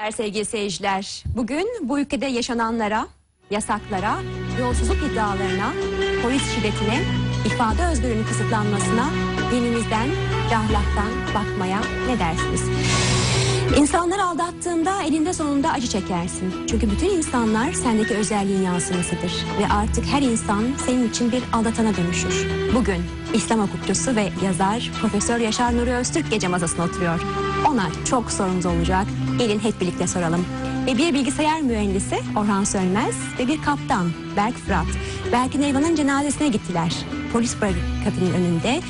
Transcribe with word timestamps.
Değerli 0.00 0.12
Sevgili 0.12 0.44
seyirciler, 0.44 1.24
bugün 1.36 1.68
bu 1.82 2.00
ülkede 2.00 2.26
yaşananlara, 2.26 3.06
yasaklara, 3.50 4.16
yolsuzluk 4.60 4.96
iddialarına, 4.96 5.72
polis 6.22 6.54
şiddetine, 6.54 7.02
ifade 7.46 7.86
özgürlüğünün 7.86 8.24
kısıtlanmasına, 8.24 9.10
dinimizden 9.52 10.08
ahlaktan 10.46 11.10
bakmaya 11.34 11.80
ne 12.06 12.18
dersiniz? 12.18 12.62
İnsanlar 13.78 14.18
aldattığında 14.18 15.02
elinde 15.02 15.32
sonunda 15.32 15.72
acı 15.72 15.86
çekersin. 15.86 16.66
Çünkü 16.66 16.90
bütün 16.90 17.10
insanlar 17.10 17.72
sendeki 17.72 18.14
özelliğin 18.14 18.62
yansımasıdır. 18.62 19.32
Ve 19.60 19.72
artık 19.72 20.04
her 20.06 20.22
insan 20.22 20.64
senin 20.86 21.08
için 21.08 21.32
bir 21.32 21.42
aldatana 21.52 21.96
dönüşür. 21.96 22.48
Bugün 22.74 23.02
İslam 23.34 23.60
hukukçusu 23.60 24.16
ve 24.16 24.28
yazar 24.44 24.90
Profesör 25.00 25.38
Yaşar 25.38 25.76
Nuri 25.76 25.92
Öztürk 25.92 26.30
gece 26.30 26.48
masasına 26.48 26.84
oturuyor. 26.84 27.20
Ona 27.68 27.88
çok 28.10 28.32
sorumuz 28.32 28.66
olacak. 28.66 29.06
Gelin 29.38 29.58
hep 29.58 29.80
birlikte 29.80 30.06
soralım. 30.06 30.46
Ve 30.86 30.98
bir 30.98 31.14
bilgisayar 31.14 31.60
mühendisi 31.60 32.18
Orhan 32.36 32.64
Sönmez 32.64 33.14
ve 33.38 33.48
bir 33.48 33.62
kaptan 33.62 34.10
Berk 34.36 34.56
Fırat. 34.56 34.86
Berk'in 35.32 35.62
Eyvan'ın 35.62 35.94
cenazesine 35.94 36.48
gittiler. 36.48 36.96
Polis 37.32 37.60
barikatının 37.60 38.34
önünde 38.34 38.80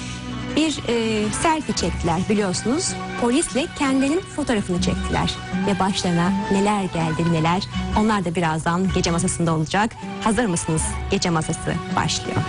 bir 0.57 0.81
e, 0.89 1.25
selfie 1.33 1.75
çektiler 1.75 2.21
biliyorsunuz. 2.29 2.93
Polisle 3.21 3.67
kendilerinin 3.79 4.21
fotoğrafını 4.21 4.81
çektiler. 4.81 5.35
Ve 5.67 5.81
başlarına 5.81 6.33
neler 6.53 6.83
geldi 6.83 7.33
neler. 7.33 7.63
Onlar 7.99 8.25
da 8.25 8.35
birazdan 8.35 8.93
gece 8.95 9.11
masasında 9.11 9.55
olacak. 9.55 9.91
Hazır 10.25 10.45
mısınız? 10.45 10.83
Gece 11.11 11.31
masası 11.31 11.75
başlıyor. 11.97 12.43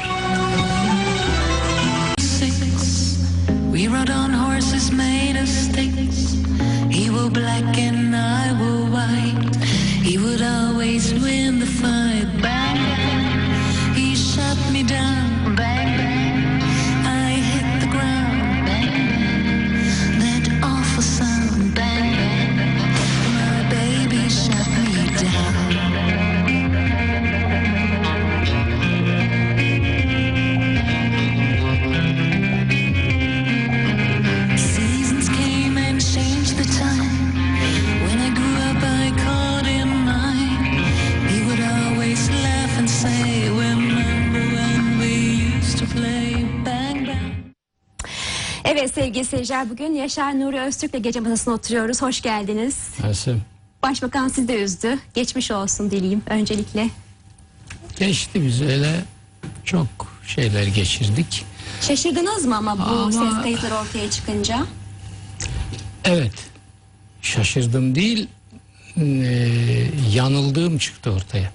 We 3.81 3.87
rode 3.87 4.11
on 4.11 4.29
horses 4.29 4.91
made 4.91 5.35
of 5.37 5.47
sticks. 5.47 6.33
He 6.91 7.09
were 7.09 7.31
black 7.31 7.79
and 7.79 8.15
I 8.15 8.53
were 8.61 8.85
white. 8.91 9.55
He 10.05 10.19
would 10.19 10.43
always 10.43 11.11
win 11.15 11.57
the 11.57 11.65
fight. 11.65 12.27
Bang. 12.43 13.95
He 13.95 14.15
shot 14.15 14.59
me 14.71 14.83
down. 14.83 15.20
Evet 48.81 48.93
sevgili 48.93 49.25
seyirciler 49.25 49.69
bugün 49.69 49.93
Yaşar 49.95 50.39
Nuri 50.39 50.59
Öztürk'le 50.59 51.03
gece 51.03 51.19
masasına 51.19 51.53
oturuyoruz. 51.53 52.01
Hoş 52.01 52.21
geldiniz. 52.21 52.77
Nasıl? 53.03 53.31
Başbakan 53.83 54.27
sizi 54.27 54.47
de 54.47 54.63
üzdü. 54.63 54.99
Geçmiş 55.13 55.51
olsun 55.51 55.91
dileyim 55.91 56.21
öncelikle. 56.29 56.89
Geçti 57.99 58.45
biz 58.45 58.61
öyle 58.61 59.03
çok 59.65 59.87
şeyler 60.27 60.67
geçirdik. 60.67 61.45
Şaşırdınız 61.81 62.45
mı 62.45 62.57
ama 62.57 62.77
bu 62.77 62.83
Ama- 62.83 63.11
ses 63.11 63.43
kayıtları 63.43 63.75
ortaya 63.75 64.09
çıkınca? 64.11 64.65
Evet 66.03 66.33
şaşırdım 67.21 67.95
değil 67.95 68.27
eee, 68.97 69.91
yanıldığım 70.13 70.77
çıktı 70.77 71.11
ortaya. 71.11 71.51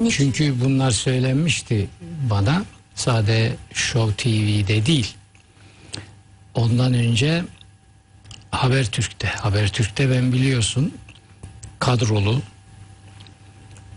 Niçin? 0.00 0.16
Çünkü 0.32 0.64
bunlar 0.64 0.90
söylenmişti 0.90 1.86
bana 2.30 2.62
sade 2.94 3.52
Show 3.74 4.14
TV'de 4.16 4.86
değil. 4.86 5.14
Ondan 6.58 6.94
önce 6.94 7.44
Habertürk'te. 8.50 9.28
Habertürk'te 9.28 10.10
ben 10.10 10.32
biliyorsun 10.32 10.94
kadrolu 11.78 12.42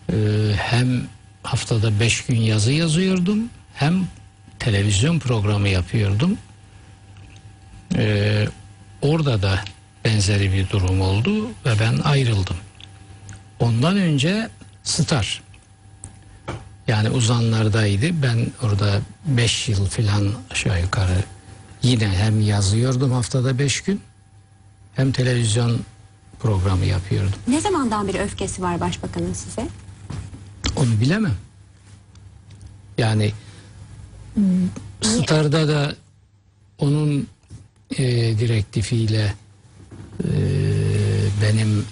eee, 0.09 0.17
hem 0.57 1.03
haftada 1.43 1.99
beş 1.99 2.25
gün 2.25 2.39
yazı 2.39 2.71
yazıyordum 2.71 3.39
hem 3.73 4.07
televizyon 4.59 5.19
programı 5.19 5.69
yapıyordum. 5.69 6.37
Eee, 7.95 8.49
orada 9.01 9.41
da 9.41 9.59
benzeri 10.05 10.53
bir 10.53 10.69
durum 10.69 11.01
oldu 11.01 11.45
ve 11.47 11.79
ben 11.79 11.97
ayrıldım. 12.03 12.57
Ondan 13.59 13.97
önce 13.97 14.49
Star 14.83 15.41
yani 16.87 17.09
uzanlardaydı. 17.09 18.21
Ben 18.23 18.47
orada 18.63 19.01
5 19.25 19.69
yıl 19.69 19.85
falan 19.85 20.33
aşağı 20.51 20.81
yukarı 20.81 21.23
yine 21.83 22.07
hem 22.07 22.41
yazıyordum 22.41 23.11
haftada 23.11 23.59
5 23.59 23.81
gün 23.81 24.01
hem 24.95 25.11
televizyon 25.11 25.79
programı 26.39 26.85
yapıyordum. 26.85 27.39
Ne 27.47 27.61
zamandan 27.61 28.07
beri 28.07 28.19
öfkesi 28.19 28.61
var 28.61 28.79
başbakanın 28.79 29.33
size? 29.33 29.67
Onu 30.75 30.99
bilemem. 31.01 31.35
Yani 32.97 33.31
Star'da 35.01 35.67
da 35.67 35.95
onun 36.77 37.27
e, 37.91 38.03
direktifiyle 38.39 39.33
e, 40.23 40.31
benim 41.41 41.85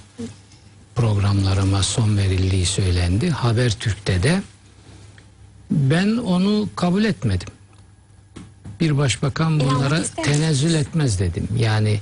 programlarıma 0.96 1.84
son 1.84 2.18
verildiği 2.18 2.66
söylendi. 2.66 3.30
Habertürk'te 3.30 4.24
de 4.24 4.42
ben 5.72 6.18
onu 6.18 6.70
kabul 6.76 7.04
etmedim. 7.04 7.48
Bir 8.80 8.98
başbakan 8.98 9.60
bunlara 9.60 10.04
tenezzül 10.04 10.74
etmez 10.74 11.20
dedim. 11.20 11.48
Yani 11.58 12.00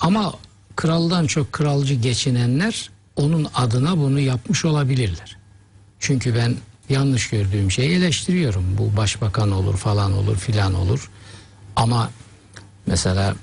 ama 0.00 0.34
kraldan 0.76 1.26
çok 1.26 1.52
kralcı 1.52 1.94
geçinenler 1.94 2.90
onun 3.16 3.46
adına 3.54 3.98
bunu 3.98 4.20
yapmış 4.20 4.64
olabilirler. 4.64 5.36
Çünkü 6.00 6.34
ben 6.34 6.56
yanlış 6.88 7.30
gördüğüm 7.30 7.70
şeyi 7.70 7.90
eleştiriyorum. 7.90 8.78
Bu 8.78 8.96
başbakan 8.96 9.50
olur 9.50 9.76
falan 9.76 10.12
olur 10.12 10.36
filan 10.36 10.74
olur. 10.74 11.10
Ama 11.76 12.10
mesela 12.86 13.34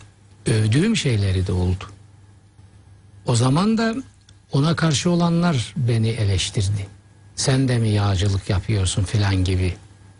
övdüğüm 0.45 0.95
şeyleri 0.95 1.47
de 1.47 1.51
oldu. 1.51 1.83
O 3.25 3.35
zaman 3.35 3.77
da 3.77 3.95
ona 4.51 4.75
karşı 4.75 5.09
olanlar 5.09 5.73
beni 5.77 6.09
eleştirdi. 6.09 6.87
Sen 7.35 7.67
de 7.67 7.77
mi 7.77 7.89
yağcılık 7.89 8.49
yapıyorsun 8.49 9.03
filan 9.03 9.43
gibi. 9.43 9.75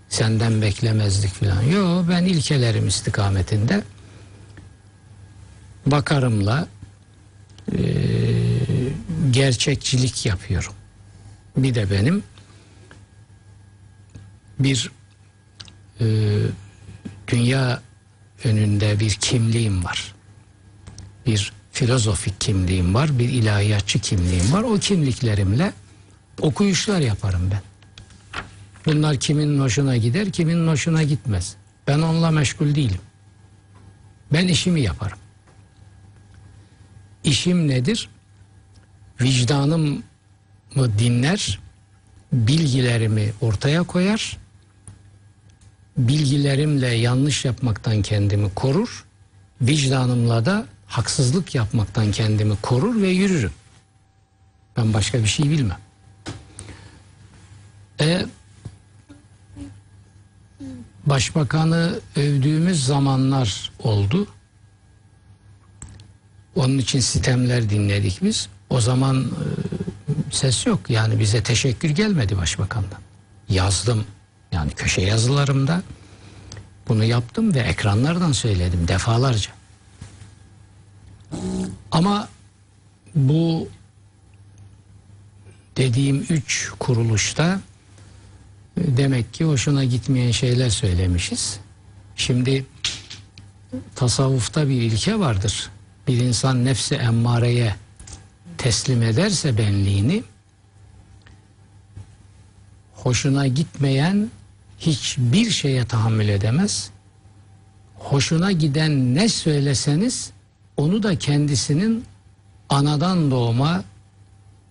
Senden 0.09 0.61
beklemezdik 0.61 1.33
filan. 1.33 1.61
Yo 1.61 2.03
ben 2.09 2.25
ilkelerim 2.25 2.87
istikametinde 2.87 3.83
bakarımla 5.85 6.67
eee, 7.71 7.79
gerçekçilik 9.31 10.25
yapıyorum. 10.25 10.73
Bir 11.57 11.75
de 11.75 11.91
benim 11.91 12.23
bir 14.59 14.91
e, 16.01 16.05
dünya 17.27 17.81
önünde 18.43 18.99
bir 18.99 19.11
kimliğim 19.11 19.83
var. 19.83 20.15
Bir 21.25 21.53
filozofik 21.71 22.41
kimliğim 22.41 22.93
var, 22.93 23.19
bir 23.19 23.29
ilahiyatçı 23.29 23.99
kimliğim 23.99 24.53
var. 24.53 24.63
O 24.63 24.77
kimliklerimle 24.77 25.73
okuyuşlar 26.41 26.99
yaparım 26.99 27.49
ben. 27.51 27.61
Bunlar 28.85 29.17
kimin 29.17 29.59
hoşuna 29.59 29.97
gider, 29.97 30.31
kimin 30.31 30.67
hoşuna 30.67 31.03
gitmez. 31.03 31.55
Ben 31.87 31.99
onunla 31.99 32.31
meşgul 32.31 32.75
değilim. 32.75 33.01
Ben 34.33 34.47
işimi 34.47 34.81
yaparım. 34.81 35.17
İşim 37.23 37.67
nedir? 37.67 38.09
Vicdanım 39.21 40.03
mı 40.75 40.99
dinler, 40.99 41.59
bilgilerimi 42.33 43.33
ortaya 43.41 43.83
koyar, 43.83 44.37
bilgilerimle 45.97 46.87
yanlış 46.87 47.45
yapmaktan 47.45 48.01
kendimi 48.01 48.53
korur, 48.53 49.05
vicdanımla 49.61 50.45
da 50.45 50.65
haksızlık 50.85 51.55
yapmaktan 51.55 52.11
kendimi 52.11 52.55
korur 52.61 53.01
ve 53.01 53.09
yürürüm. 53.09 53.51
Ben 54.77 54.93
başka 54.93 55.19
bir 55.19 55.27
şey 55.27 55.49
bilmem. 55.49 55.79
E, 58.01 58.25
başbakanı 61.05 61.99
övdüğümüz 62.15 62.85
zamanlar 62.85 63.71
oldu. 63.79 64.27
Onun 66.55 66.77
için 66.77 66.99
sitemler 66.99 67.69
dinledik 67.69 68.23
biz. 68.23 68.49
O 68.69 68.81
zaman 68.81 69.23
e, 69.23 69.25
ses 70.31 70.65
yok. 70.65 70.89
Yani 70.89 71.19
bize 71.19 71.43
teşekkür 71.43 71.89
gelmedi 71.89 72.37
başbakandan. 72.37 72.99
Yazdım. 73.49 74.05
Yani 74.51 74.71
köşe 74.71 75.01
yazılarımda 75.01 75.81
bunu 76.87 77.03
yaptım 77.03 77.53
ve 77.53 77.59
ekranlardan 77.59 78.31
söyledim 78.31 78.87
defalarca. 78.87 79.51
Ama 81.91 82.27
bu 83.15 83.67
dediğim 85.77 86.25
üç 86.29 86.71
kuruluşta 86.79 87.59
demek 88.77 89.33
ki 89.33 89.45
hoşuna 89.45 89.83
gitmeyen 89.83 90.31
şeyler 90.31 90.69
söylemişiz. 90.69 91.59
Şimdi 92.15 92.65
tasavvufta 93.95 94.69
bir 94.69 94.81
ilke 94.81 95.19
vardır. 95.19 95.69
Bir 96.07 96.17
insan 96.17 96.65
nefsi 96.65 96.95
emmareye 96.95 97.75
teslim 98.57 99.03
ederse 99.03 99.57
benliğini 99.57 100.23
hoşuna 102.93 103.47
gitmeyen 103.47 104.29
hiçbir 104.79 105.49
şeye 105.49 105.85
tahammül 105.85 106.29
edemez. 106.29 106.89
Hoşuna 107.95 108.51
giden 108.51 109.15
ne 109.15 109.29
söyleseniz 109.29 110.31
onu 110.77 111.03
da 111.03 111.19
kendisinin 111.19 112.05
anadan 112.69 113.31
doğma 113.31 113.83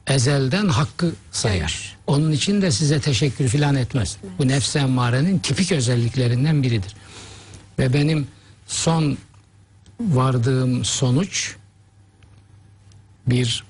ezelden 0.07 0.69
hakkı 0.69 1.13
sayar. 1.33 1.97
Onun 2.07 2.33
için 2.33 2.63
de 2.63 2.71
size 2.71 3.01
teşekkür 3.01 3.49
filan 3.49 3.75
etmez. 3.75 4.17
Bu 4.39 4.49
nefs 4.49 4.77
emmarenin 4.77 5.39
tipik 5.39 5.73
özelliklerinden 5.73 6.63
biridir. 6.63 6.95
Ve 7.79 7.93
benim 7.93 8.29
son 8.67 9.19
vardığım 10.01 10.85
sonuç 10.85 11.57
bir 13.27 13.65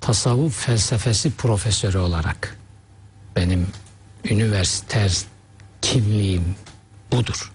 tasavvuf 0.00 0.66
felsefesi 0.66 1.30
profesörü 1.30 1.98
olarak 1.98 2.58
benim 3.36 3.66
üniversiter 4.24 5.18
kimliğim 5.82 6.54
budur. 7.12 7.52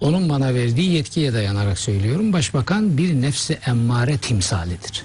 Onun 0.00 0.28
bana 0.28 0.54
verdiği 0.54 0.90
yetkiye 0.90 1.32
dayanarak 1.32 1.78
söylüyorum. 1.78 2.32
Başbakan 2.32 2.98
bir 2.98 3.22
nefsi 3.22 3.58
emmare 3.66 4.18
timsalidir. 4.18 5.04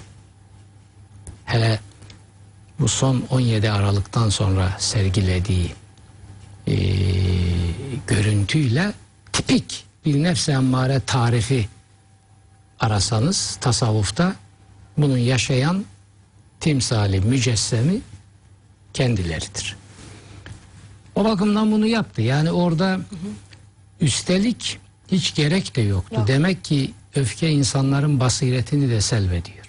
Hele 1.48 1.80
bu 2.80 2.88
son 2.88 3.24
17 3.30 3.70
Aralık'tan 3.70 4.28
sonra 4.28 4.76
sergilediği 4.78 5.72
eee, 6.66 6.76
görüntüyle 8.06 8.92
tipik 9.32 9.84
bir 10.04 10.22
nefsi 10.22 10.52
emmare 10.52 11.00
tarifi 11.00 11.68
arasanız 12.80 13.58
tasavvufta 13.60 14.34
bunun 14.98 15.18
yaşayan 15.18 15.84
timsali, 16.60 17.20
mücessemi 17.20 18.00
kendileridir. 18.92 19.76
O 21.14 21.24
bakımdan 21.24 21.72
bunu 21.72 21.86
yaptı. 21.86 22.22
Yani 22.22 22.52
orada 22.52 23.00
üstelik 24.00 24.78
hiç 25.10 25.34
gerek 25.34 25.76
de 25.76 25.80
yoktu. 25.80 26.14
Yok. 26.14 26.28
Demek 26.28 26.64
ki 26.64 26.92
öfke 27.14 27.50
insanların 27.50 28.20
basiretini 28.20 28.90
de 28.90 29.00
selvediyor. 29.00 29.67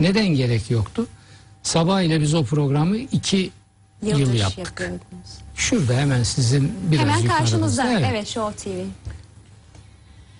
Neden 0.00 0.26
gerek 0.28 0.70
yoktu? 0.70 1.06
Sabah 1.62 2.02
ile 2.02 2.20
biz 2.20 2.34
o 2.34 2.44
programı 2.44 2.96
iki 2.96 3.50
yıl 4.02 4.18
Yıldır 4.18 4.34
yaptık. 4.34 4.58
yapıyordunuz. 4.58 5.30
Şurada 5.56 5.94
hemen 5.94 6.22
sizin 6.22 6.72
biraz 6.90 7.00
Hemen 7.02 7.16
yukarıda. 7.18 7.38
karşınızda. 7.38 8.00
Evet. 8.00 8.26
Show 8.28 8.70
TV. 8.70 8.84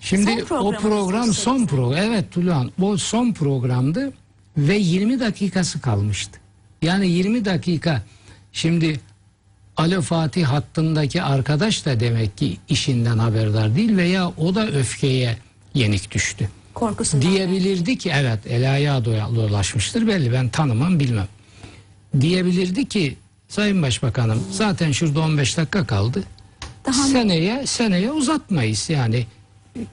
Şimdi 0.01 0.45
Son 0.49 0.65
o 0.65 0.71
program 0.71 1.33
son 1.33 1.65
program. 1.65 1.99
Evet 2.03 2.31
Tuluhan 2.31 2.71
o 2.81 2.97
son 2.97 3.33
programdı 3.33 4.13
ve 4.57 4.75
20 4.77 5.19
dakikası 5.19 5.81
kalmıştı. 5.81 6.39
Yani 6.81 7.07
20 7.07 7.45
dakika 7.45 8.01
şimdi 8.53 8.99
Alo 9.77 10.01
Fatih 10.01 10.45
hattındaki 10.45 11.21
arkadaş 11.21 11.85
da 11.85 11.99
demek 11.99 12.37
ki 12.37 12.57
işinden 12.69 13.17
haberdar 13.17 13.75
değil 13.75 13.97
veya 13.97 14.29
o 14.37 14.55
da 14.55 14.67
öfkeye 14.67 15.37
yenik 15.73 16.11
düştü. 16.11 16.49
Korkusundan. 16.73 17.29
Diyebilirdi 17.31 17.97
ki 17.97 18.11
evet 18.15 18.39
el 18.49 18.73
ayağa 18.73 18.97
doya- 19.05 19.35
dolaşmıştır 19.35 20.07
belli 20.07 20.31
ben 20.33 20.49
tanımam 20.49 20.99
bilmem. 20.99 21.27
Diyebilirdi 22.21 22.85
ki 22.85 23.17
Sayın 23.47 23.81
Başbakanım 23.81 24.43
zaten 24.51 24.91
şurada 24.91 25.19
15 25.19 25.57
dakika 25.57 25.85
kaldı. 25.87 26.23
Daha 26.85 26.93
seneye 27.07 27.65
seneye 27.67 28.11
uzatmayız 28.11 28.89
yani 28.89 29.25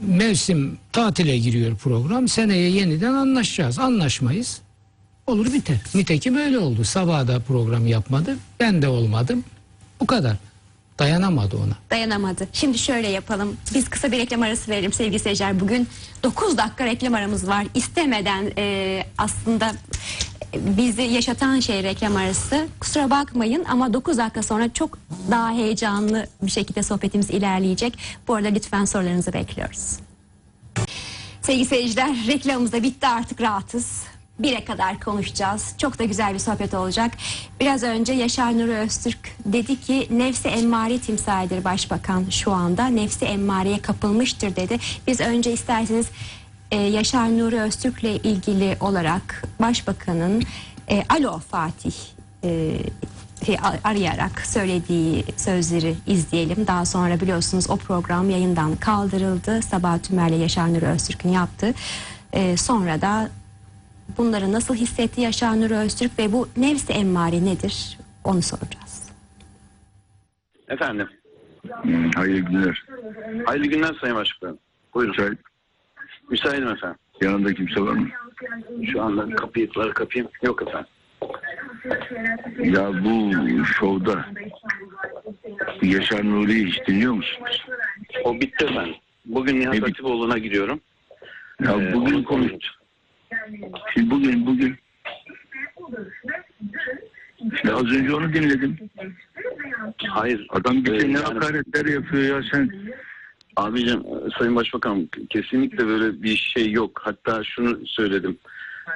mevsim 0.01 0.79
tatile 0.93 1.39
giriyor 1.39 1.77
program 1.77 2.29
seneye 2.29 2.71
yeniden 2.71 3.13
anlaşacağız 3.15 3.79
anlaşmayız 3.79 4.59
olur 5.27 5.53
biter 5.53 5.77
nitekim 5.95 6.37
öyle 6.37 6.59
oldu 6.59 6.85
sabah 6.85 7.27
da 7.27 7.41
program 7.41 7.87
yapmadı 7.87 8.37
ben 8.61 8.83
de 8.83 8.89
olmadım 8.89 9.45
bu 10.01 10.07
kadar 10.07 10.37
dayanamadı 10.99 11.57
ona 11.57 11.75
dayanamadı. 11.91 12.49
Şimdi 12.53 12.79
şöyle 12.79 13.09
yapalım. 13.09 13.57
Biz 13.75 13.89
kısa 13.89 14.13
bir 14.13 14.19
reklam 14.19 14.43
arası 14.43 14.71
verelim 14.71 14.93
sevgili 14.93 15.19
seyirciler. 15.19 15.61
Bugün 15.61 15.89
9 16.23 16.59
dakika 16.59 16.85
reklam 16.85 17.15
aramız 17.15 17.49
var. 17.49 17.67
İstemeden 17.75 18.53
e, 18.59 19.05
aslında 19.19 19.73
bizi 20.57 21.03
yaşatan 21.03 21.61
şey 21.61 21.83
reklam 21.83 22.17
arası. 22.17 22.67
Kusura 22.81 23.11
bakmayın 23.11 23.65
ama 23.65 23.93
9 23.93 24.19
dakika 24.19 24.43
sonra 24.43 24.73
çok 24.73 24.99
daha 25.31 25.51
heyecanlı 25.53 26.27
bir 26.43 26.51
şekilde 26.51 26.83
sohbetimiz 26.83 27.31
ilerleyecek. 27.31 27.99
Bu 28.29 28.35
arada 28.35 28.49
lütfen 28.49 28.85
sorularınızı 28.85 29.33
bekliyoruz. 29.33 29.97
Sevgili 31.43 31.67
seyirciler 31.67 32.27
reklamımız 32.27 32.73
da 32.73 32.83
bitti 32.83 33.07
artık 33.07 33.41
rahatız. 33.41 34.03
Bire 34.39 34.65
kadar 34.65 35.01
konuşacağız. 35.01 35.75
Çok 35.79 35.99
da 35.99 36.05
güzel 36.05 36.35
bir 36.35 36.39
sohbet 36.39 36.75
olacak. 36.75 37.13
Biraz 37.61 37.83
önce 37.83 38.13
Yaşar 38.13 38.59
Nuri 38.59 38.75
Öztürk 38.75 39.19
dedi 39.45 39.81
ki 39.81 40.09
nefsi 40.11 40.49
emmare 40.49 40.99
timsalidir 40.99 41.65
başbakan 41.65 42.25
şu 42.31 42.53
anda. 42.53 42.87
Nefsi 42.87 43.25
emmareye 43.25 43.79
kapılmıştır 43.79 44.57
dedi. 44.57 44.79
Biz 45.07 45.21
önce 45.21 45.53
isterseniz 45.53 46.07
e, 46.71 46.77
Yaşar 46.77 47.39
Nuri 47.39 47.61
Öztürk'le 47.61 48.25
ilgili 48.25 48.77
olarak 48.81 49.45
başbakanın 49.61 50.43
e, 50.91 51.05
Alo 51.09 51.39
Fatih 51.39 51.95
e, 52.45 52.77
arayarak 53.85 54.47
söylediği 54.47 55.25
sözleri 55.37 55.95
izleyelim. 56.07 56.67
Daha 56.67 56.85
sonra 56.85 57.21
biliyorsunuz 57.21 57.71
o 57.71 57.77
program 57.77 58.31
yayından 58.31 58.77
kaldırıldı. 58.77 59.63
Sabah 59.63 59.99
Tümer'le 59.99 60.41
Yaşar 60.41 60.75
Nuri 60.75 60.87
Öztürk'ün 60.87 61.29
yaptığı. 61.31 61.75
Ee, 62.33 62.57
sonra 62.57 63.01
da 63.01 63.29
bunları 64.19 64.53
nasıl 64.53 64.75
hissetti 64.75 65.21
Yaşar 65.21 65.61
Nuri 65.61 65.75
Öztürk 65.75 66.19
ve 66.19 66.33
bu 66.33 66.49
nefsi 66.57 66.93
emmare 66.93 67.45
nedir 67.45 67.99
onu 68.25 68.43
soracağız. 68.43 69.09
Efendim. 70.69 71.09
Hmm, 71.83 72.11
Hayırlı 72.11 72.41
günler. 72.41 72.85
Hayırlı 73.47 73.67
günler 73.67 73.95
Sayın 74.01 74.17
Başbakanım. 74.17 74.59
Buyurun. 74.95 75.11
Müsait. 75.17 75.39
Müsaitim 76.31 76.69
efendim. 76.69 76.99
Yanında 77.23 77.55
kimse 77.55 77.81
var 77.81 77.93
mı? 77.93 78.09
Şu 78.93 79.03
anda 79.03 79.37
kapıyı 79.37 79.71
kapayım. 79.95 80.29
Yok 80.43 80.63
efendim. 80.63 80.89
Ya 82.59 83.05
bu 83.05 83.33
şovda 83.65 84.25
Yaşar 85.83 86.25
Nuri'yi 86.31 86.67
hiç 86.67 86.87
dinliyor 86.89 87.13
musunuz? 87.13 87.67
O 88.25 88.35
bitti 88.35 88.65
efendim. 88.65 88.95
Bugün 89.27 89.61
Nihat? 89.61 89.83
Hatipoğlu'na 89.83 90.39
gidiyorum. 90.39 90.81
Ya 91.65 91.73
Ee, 91.73 91.95
bugün 91.95 92.15
onu 92.15 92.25
konuş. 92.25 92.53
Şimdi 93.95 94.11
bugün 94.11 94.47
bugün 94.47 94.77
işte 97.55 97.73
az 97.73 97.85
önce 97.85 98.15
onu 98.15 98.33
dinledim. 98.33 98.77
Hayır. 100.09 100.47
Adam 100.51 100.85
bir 100.85 100.93
Ee, 100.93 101.01
şey 101.01 101.09
ne 101.09 101.13
yani- 101.19 101.25
hakaretler 101.25 101.87
yapıyor 101.87 102.37
ya 102.37 102.49
sen. 102.53 102.71
Abicim 103.57 104.03
Sayın 104.39 104.57
Başbakanım 104.57 105.09
kesinlikle 105.31 105.87
böyle 105.87 106.23
bir 106.23 106.37
şey 106.37 106.73
yok. 106.73 107.01
Hatta 107.05 107.45
şunu 107.45 107.87
söyledim. 107.87 108.39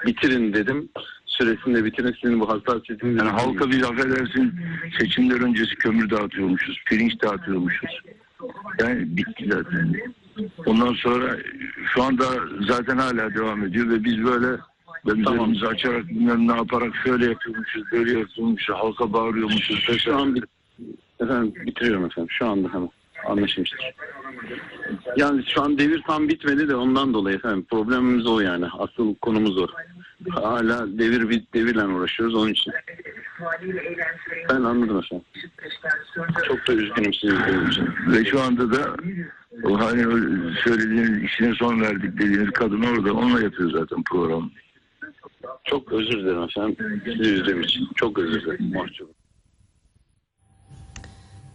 Bitirin 0.07 0.53
dedim. 0.53 0.89
Süresinde 1.27 1.85
bitirin 1.85 2.17
sizin 2.23 2.41
bu 2.41 2.49
hassasiyetinizi. 2.49 3.19
Yani 3.19 3.31
halka 3.31 3.71
bir 3.71 3.83
affedersin 3.83 4.55
seçimler 4.99 5.41
öncesi 5.41 5.75
kömür 5.75 6.11
dağıtıyormuşuz, 6.11 6.83
pirinç 6.87 7.23
dağıtıyormuşuz. 7.23 7.91
Yani 8.81 9.17
bitti 9.17 9.49
zaten. 9.53 9.95
Ondan 10.67 10.93
sonra 10.93 11.37
şu 11.95 12.03
anda 12.03 12.25
zaten 12.69 12.99
hala 12.99 13.35
devam 13.35 13.65
ediyor 13.65 13.89
ve 13.89 14.05
biz 14.05 14.25
böyle 14.25 14.49
ve 14.53 14.59
Tamam. 15.07 15.21
üzerimizi 15.21 15.67
açarak 15.67 16.09
bilmem 16.09 16.49
ne 16.49 16.57
yaparak 16.57 16.95
şöyle 17.05 17.27
yapıyormuşuz, 17.27 17.83
böyle 17.93 18.19
yapıyormuşuz, 18.19 18.75
halka 18.77 19.13
bağırıyormuşuz. 19.13 19.99
Şu 20.05 20.17
an 20.17 20.35
bit- 20.35 20.45
efendim 21.21 21.55
bitiriyorum 21.67 22.05
efendim. 22.05 22.31
Şu 22.31 22.47
anda 22.47 22.69
hemen 22.75 22.89
anlaşılmıştır. 23.27 23.81
Yani 25.17 25.45
şu 25.47 25.63
an 25.63 25.79
devir 25.79 26.03
tam 26.07 26.29
bitmedi 26.29 26.69
de 26.69 26.75
ondan 26.77 27.15
dolayı 27.15 27.37
efendim. 27.37 27.67
Problemimiz 27.71 28.27
o 28.27 28.41
yani. 28.41 28.67
Asıl 28.79 29.15
konumuz 29.15 29.59
o. 29.59 29.67
Hala 30.31 30.99
devir 30.99 31.29
bit 31.29 31.55
devirle 31.55 31.85
uğraşıyoruz 31.87 32.35
onun 32.35 32.51
için. 32.51 32.73
Ben 34.51 34.55
anladım 34.63 34.99
efendim. 34.99 35.27
Çok 36.47 36.69
da 36.69 36.73
üzgünüm 36.73 37.15
sizi 37.15 37.35
izlediğim 37.35 37.69
için. 37.69 37.89
Ve 38.13 38.25
şu 38.25 38.41
anda 38.41 38.73
da 38.73 38.97
o 39.65 39.79
hani 39.81 40.03
söylediğiniz 40.65 41.25
işine 41.25 41.55
son 41.55 41.81
verdik 41.81 42.19
dediğiniz 42.19 42.51
kadın 42.51 42.83
orada 42.83 43.13
onunla 43.13 43.43
yapıyor 43.43 43.71
zaten 43.81 44.03
program. 44.03 44.51
Çok 45.65 45.93
özür 45.93 46.19
dilerim 46.19 46.43
efendim. 46.43 47.03
Sizi 47.05 47.31
üzdüğüm 47.31 47.63
için. 47.63 47.89
Çok 47.97 48.19
özür 48.19 48.43
dilerim. 48.43 48.73
Mahcup. 48.75 49.11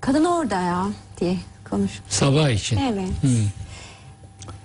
Kadın 0.01 0.25
orada 0.25 0.61
ya 0.61 0.87
diye 1.19 1.37
konuş. 1.69 1.91
sabah 2.09 2.49
için 2.49 2.77
Evet. 2.77 3.09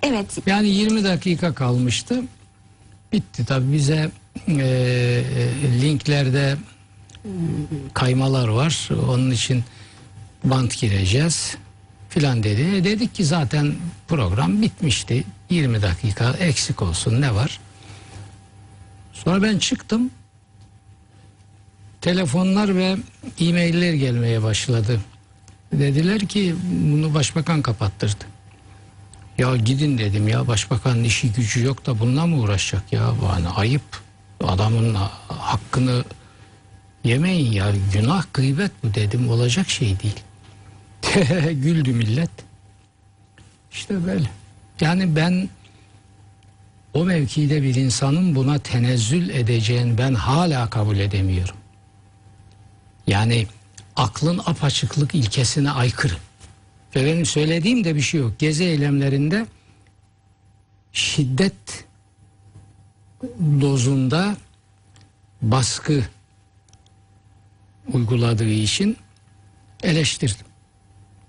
Evet. 0.03 0.37
yani 0.45 0.69
20 0.69 1.03
dakika 1.03 1.53
kalmıştı 1.53 2.23
bitti 3.13 3.45
tabi 3.45 3.73
bize 3.73 4.11
e, 4.47 5.23
linklerde 5.81 6.55
e, 7.25 7.29
kaymalar 7.93 8.47
var. 8.47 8.89
Onun 9.09 9.31
için 9.31 9.63
bant 10.43 10.77
gireceğiz 10.81 11.57
filan 12.13 12.43
dedi. 12.43 12.61
E, 12.61 12.83
dedik 12.83 13.15
ki 13.15 13.25
zaten 13.25 13.75
program 14.07 14.61
bitmişti. 14.61 15.23
20 15.49 15.81
dakika 15.81 16.31
eksik 16.31 16.81
olsun 16.81 17.21
ne 17.21 17.35
var? 17.35 17.59
Sonra 19.13 19.43
ben 19.43 19.57
çıktım. 19.57 20.11
Telefonlar 22.01 22.75
ve 22.75 22.97
e-mailler 23.39 23.93
gelmeye 23.93 24.43
başladı. 24.43 25.01
Dediler 25.73 26.19
ki 26.19 26.55
bunu 26.71 27.13
başbakan 27.13 27.61
kapattırdı. 27.61 28.25
Ya 29.37 29.55
gidin 29.55 29.97
dedim 29.97 30.27
ya 30.27 30.47
başbakanın 30.47 31.03
işi 31.03 31.31
gücü 31.31 31.65
yok 31.65 31.85
da 31.85 31.99
bununla 31.99 32.25
mı 32.25 32.37
uğraşacak 32.37 32.93
ya? 32.93 33.13
Bu 33.21 33.29
hani 33.29 33.47
ayıp. 33.47 34.03
Adamın 34.43 34.97
hakkını 35.27 36.03
yemeyin 37.03 37.51
ya. 37.51 37.71
Günah 37.93 38.23
gıybet 38.33 38.71
bu 38.83 38.93
dedim. 38.93 39.29
Olacak 39.29 39.69
şey 39.69 39.99
değil. 39.99 40.19
Güldü 41.51 41.93
millet. 41.93 42.29
İşte 43.71 44.05
böyle. 44.05 44.29
Yani 44.81 45.15
ben 45.15 45.49
o 46.93 47.05
mevkide 47.05 47.63
bir 47.63 47.75
insanın 47.75 48.35
buna 48.35 48.59
tenezzül 48.59 49.29
edeceğini 49.29 49.97
ben 49.97 50.13
hala 50.13 50.69
kabul 50.69 50.97
edemiyorum. 50.97 51.55
Yani 53.07 53.47
aklın 53.95 54.41
apaçıklık 54.45 55.15
ilkesine 55.15 55.71
aykırı. 55.71 56.17
Ve 56.95 57.05
benim 57.05 57.25
söylediğim 57.25 57.83
de 57.83 57.95
bir 57.95 58.01
şey 58.01 58.19
yok. 58.19 58.39
Gezi 58.39 58.63
eylemlerinde 58.63 59.45
şiddet 60.93 61.85
dozunda 63.61 64.37
baskı 65.41 66.03
uyguladığı 67.93 68.49
için 68.49 68.97
eleştirdim. 69.83 70.45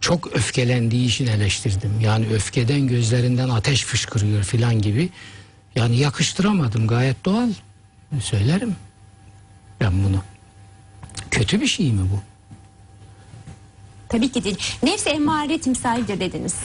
Çok 0.04 0.36
öfkelendiği 0.36 1.08
için 1.08 1.26
eleştirdim. 1.26 2.00
Yani 2.00 2.26
öfkeden 2.26 2.86
gözlerinden 2.86 3.48
ateş 3.48 3.84
fışkırıyor 3.84 4.44
filan 4.44 4.82
gibi. 4.82 5.08
Yani 5.74 5.96
yakıştıramadım 5.96 6.86
gayet 6.86 7.24
doğal. 7.24 7.48
Söylerim 8.20 8.76
ben 9.80 10.04
bunu. 10.04 10.22
Kötü 11.30 11.60
bir 11.60 11.66
şey 11.66 11.92
mi 11.92 12.02
bu? 12.12 12.20
Tabii 14.08 14.32
ki 14.32 14.44
değil. 14.44 14.58
Nefsi 14.82 15.10
emmare 15.10 15.60
timsalidir 15.60 16.20
dediniz. 16.20 16.56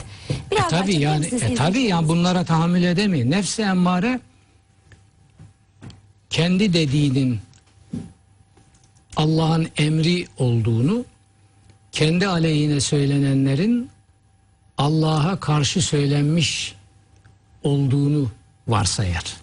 Biraz 0.52 0.74
E 0.74 0.78
tabii 0.78 0.96
yani 0.96 1.26
e 1.26 1.56
tabii 1.56 1.82
yani 1.82 2.08
bunlara 2.08 2.46
tahammül 2.46 2.84
edemeyin. 2.84 3.32
Nefsi 3.32 3.62
emmare 3.62 4.20
kendi 6.30 6.74
dediğinin 6.74 7.40
Allah'ın 9.16 9.68
emri 9.78 10.28
olduğunu 10.38 11.06
kendi 11.92 12.28
aleyhine 12.28 12.80
söylenenlerin 12.80 13.90
Allah'a 14.78 15.40
karşı 15.40 15.82
söylenmiş 15.82 16.76
olduğunu 17.64 18.32
varsayar. 18.68 19.38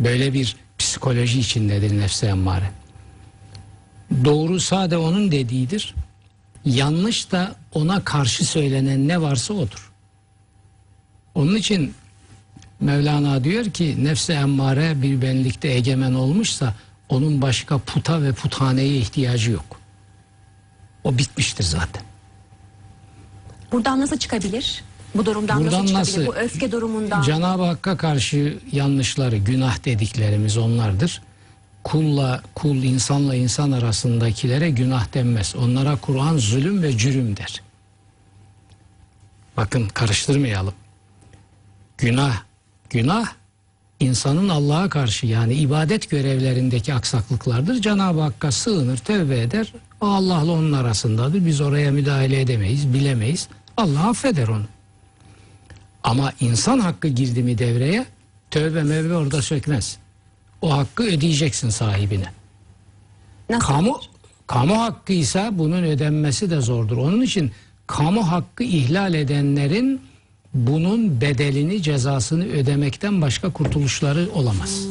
Böyle 0.00 0.32
bir 0.32 0.56
psikoloji 0.78 1.40
içindedir 1.40 1.98
nefsi 1.98 2.26
emmare. 2.26 2.70
Doğru 4.24 4.60
sade 4.60 4.96
onun 4.96 5.32
dediğidir. 5.32 5.94
Yanlış 6.64 7.32
da 7.32 7.54
ona 7.74 8.04
karşı 8.04 8.44
söylenen 8.44 9.08
ne 9.08 9.20
varsa 9.20 9.54
odur. 9.54 9.92
Onun 11.34 11.54
için 11.54 11.94
Mevlana 12.80 13.44
diyor 13.44 13.64
ki 13.64 14.04
nefsi 14.04 14.32
emmare 14.32 15.02
bir 15.02 15.22
benlikte 15.22 15.68
egemen 15.68 16.14
olmuşsa 16.14 16.74
onun 17.08 17.42
başka 17.42 17.78
puta 17.78 18.22
ve 18.22 18.32
puthaneye 18.32 18.96
ihtiyacı 18.96 19.50
yok. 19.50 19.77
O 21.04 21.18
bitmiştir 21.18 21.64
zaten. 21.64 22.02
Buradan 23.72 24.00
nasıl 24.00 24.16
çıkabilir? 24.16 24.84
Bu 25.14 25.26
durumdan 25.26 25.60
Buradan 25.64 25.72
nasıl 25.72 25.86
çıkabilir? 25.86 26.18
nasıl? 26.18 26.26
Bu 26.26 26.36
öfke 26.36 26.72
durumundan. 26.72 27.22
Cenab-ı 27.22 27.62
Hakk'a 27.62 27.96
karşı 27.96 28.58
yanlışları, 28.72 29.36
günah 29.36 29.84
dediklerimiz 29.84 30.56
onlardır. 30.56 31.22
Kulla, 31.84 32.42
kul 32.54 32.76
insanla 32.76 33.34
insan 33.34 33.72
arasındakilere 33.72 34.70
günah 34.70 35.14
denmez. 35.14 35.56
Onlara 35.56 35.96
Kur'an 35.96 36.36
zulüm 36.36 36.82
ve 36.82 36.98
cürüm 36.98 37.36
der. 37.36 37.62
Bakın 39.56 39.88
karıştırmayalım. 39.88 40.74
Günah, 41.98 42.42
günah 42.90 43.26
insanın 44.00 44.48
Allah'a 44.48 44.88
karşı 44.88 45.26
yani 45.26 45.54
ibadet 45.54 46.10
görevlerindeki 46.10 46.94
aksaklıklardır. 46.94 47.80
Cenab-ı 47.82 48.20
Hakk'a 48.20 48.52
sığınır, 48.52 48.96
tevbe 48.96 49.40
eder. 49.40 49.72
Allah'la 50.00 50.52
onun 50.52 50.72
arasındadır. 50.72 51.46
Biz 51.46 51.60
oraya 51.60 51.90
müdahale 51.90 52.40
edemeyiz, 52.40 52.92
bilemeyiz. 52.94 53.48
Allah 53.76 54.08
affeder 54.08 54.48
onu. 54.48 54.64
Ama 56.02 56.32
insan 56.40 56.78
hakkı 56.78 57.08
girdi 57.08 57.42
mi 57.42 57.58
devreye 57.58 58.06
tövbe 58.50 58.82
mevbe 58.82 59.14
orada 59.14 59.42
sökmez. 59.42 59.98
O 60.62 60.78
hakkı 60.78 61.02
ödeyeceksin 61.02 61.70
sahibine. 61.70 62.32
Nasıl? 63.50 63.66
Kamu 63.66 64.00
kamu 64.46 64.80
hakkıysa 64.80 65.58
bunun 65.58 65.82
ödenmesi 65.82 66.50
de 66.50 66.60
zordur. 66.60 66.96
Onun 66.96 67.22
için 67.22 67.52
kamu 67.86 68.30
hakkı 68.30 68.64
ihlal 68.64 69.14
edenlerin 69.14 70.00
bunun 70.54 71.20
bedelini, 71.20 71.82
cezasını 71.82 72.44
ödemekten 72.44 73.20
başka 73.20 73.52
kurtuluşları 73.52 74.28
olamaz. 74.34 74.84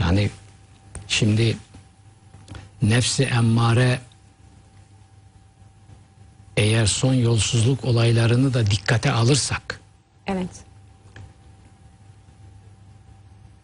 Yani 0.00 0.30
şimdi 1.08 1.56
nefsi 2.82 3.24
emmare 3.24 4.00
eğer 6.56 6.86
son 6.86 7.14
yolsuzluk 7.14 7.84
olaylarını 7.84 8.54
da 8.54 8.66
dikkate 8.70 9.12
alırsak 9.12 9.80
Evet. 10.26 10.50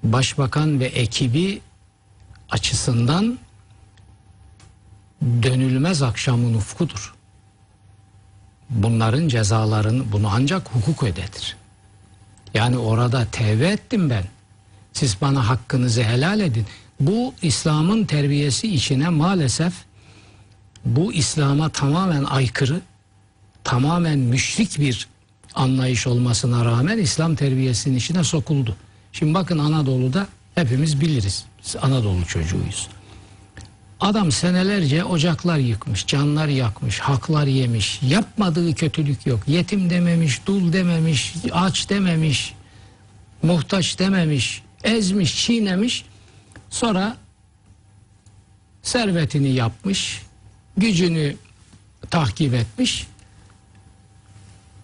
başbakan 0.02 0.80
ve 0.80 0.84
ekibi 0.84 1.60
açısından 2.50 3.38
dönülmez 5.22 6.02
akşamın 6.02 6.54
ufkudur. 6.54 7.14
Bunların 8.70 9.28
cezalarını 9.28 10.12
bunu 10.12 10.28
ancak 10.32 10.68
hukuk 10.68 11.02
ödetir. 11.02 11.56
Yani 12.54 12.78
orada 12.78 13.26
tevbe 13.32 13.68
ettim 13.68 14.10
ben. 14.10 14.24
Siz 14.92 15.20
bana 15.20 15.48
hakkınızı 15.48 16.02
helal 16.02 16.40
edin. 16.40 16.66
Bu 17.00 17.34
İslam'ın 17.42 18.04
terbiyesi 18.04 18.74
içine 18.74 19.08
maalesef 19.08 19.72
bu 20.84 21.12
İslam'a 21.12 21.68
tamamen 21.68 22.24
aykırı, 22.24 22.80
tamamen 23.64 24.18
müşrik 24.18 24.80
bir 24.80 25.08
anlayış 25.54 26.06
olmasına 26.06 26.64
rağmen 26.64 26.98
İslam 26.98 27.34
terbiyesinin 27.34 27.96
içine 27.96 28.24
sokuldu. 28.24 28.76
Şimdi 29.12 29.34
bakın 29.34 29.58
Anadolu'da 29.58 30.26
hepimiz 30.54 31.00
biliriz. 31.00 31.44
Biz 31.64 31.76
Anadolu 31.76 32.26
çocuğuyuz. 32.26 32.88
Adam 34.00 34.32
senelerce 34.32 35.04
ocaklar 35.04 35.58
yıkmış, 35.58 36.06
canlar 36.06 36.48
yakmış, 36.48 36.98
haklar 36.98 37.46
yemiş. 37.46 38.00
Yapmadığı 38.02 38.74
kötülük 38.74 39.26
yok. 39.26 39.40
Yetim 39.46 39.90
dememiş, 39.90 40.46
dul 40.46 40.72
dememiş, 40.72 41.34
aç 41.52 41.90
dememiş, 41.90 42.54
muhtaç 43.42 43.98
dememiş, 43.98 44.62
ezmiş, 44.84 45.44
çiğnemiş. 45.44 46.04
Sonra 46.70 47.16
servetini 48.82 49.48
yapmış, 49.48 50.22
gücünü 50.76 51.36
tahkip 52.10 52.54
etmiş. 52.54 53.06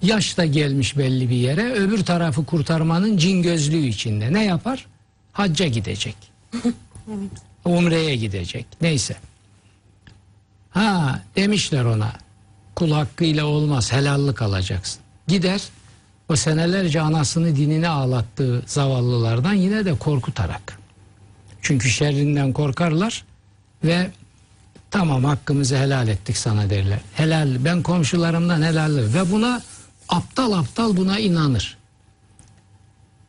Yaş 0.02 0.36
da 0.36 0.44
gelmiş 0.44 0.98
belli 0.98 1.30
bir 1.30 1.36
yere. 1.36 1.72
Öbür 1.72 2.04
tarafı 2.04 2.44
kurtarmanın 2.44 3.16
cin 3.16 3.42
gözlüğü 3.42 3.86
içinde. 3.86 4.32
Ne 4.32 4.44
yapar? 4.44 4.86
Hacca 5.32 5.66
gidecek. 5.66 6.16
Umre'ye 7.64 8.16
gidecek. 8.16 8.66
Neyse. 8.80 9.16
Ha 10.70 11.20
demişler 11.36 11.84
ona. 11.84 12.12
Kul 12.74 12.90
hakkıyla 12.90 13.46
olmaz. 13.46 13.92
Helallik 13.92 14.42
alacaksın. 14.42 15.00
Gider. 15.28 15.62
O 16.28 16.36
senelerce 16.36 17.00
anasını 17.00 17.56
dinini 17.56 17.88
ağlattığı 17.88 18.62
zavallılardan 18.66 19.54
yine 19.54 19.84
de 19.84 19.94
korkutarak. 19.98 20.78
Çünkü 21.64 21.90
şerrinden 21.90 22.52
korkarlar 22.52 23.25
ve 23.85 24.11
tamam 24.90 25.25
hakkımızı 25.25 25.76
helal 25.76 26.09
ettik 26.09 26.37
sana 26.37 26.71
derler. 26.71 26.99
Helal 27.14 27.64
ben 27.64 27.83
komşularımdan 27.83 28.62
helaldir 28.62 29.14
ve 29.14 29.33
buna 29.33 29.62
aptal 30.09 30.52
aptal 30.52 30.97
buna 30.97 31.18
inanır. 31.18 31.76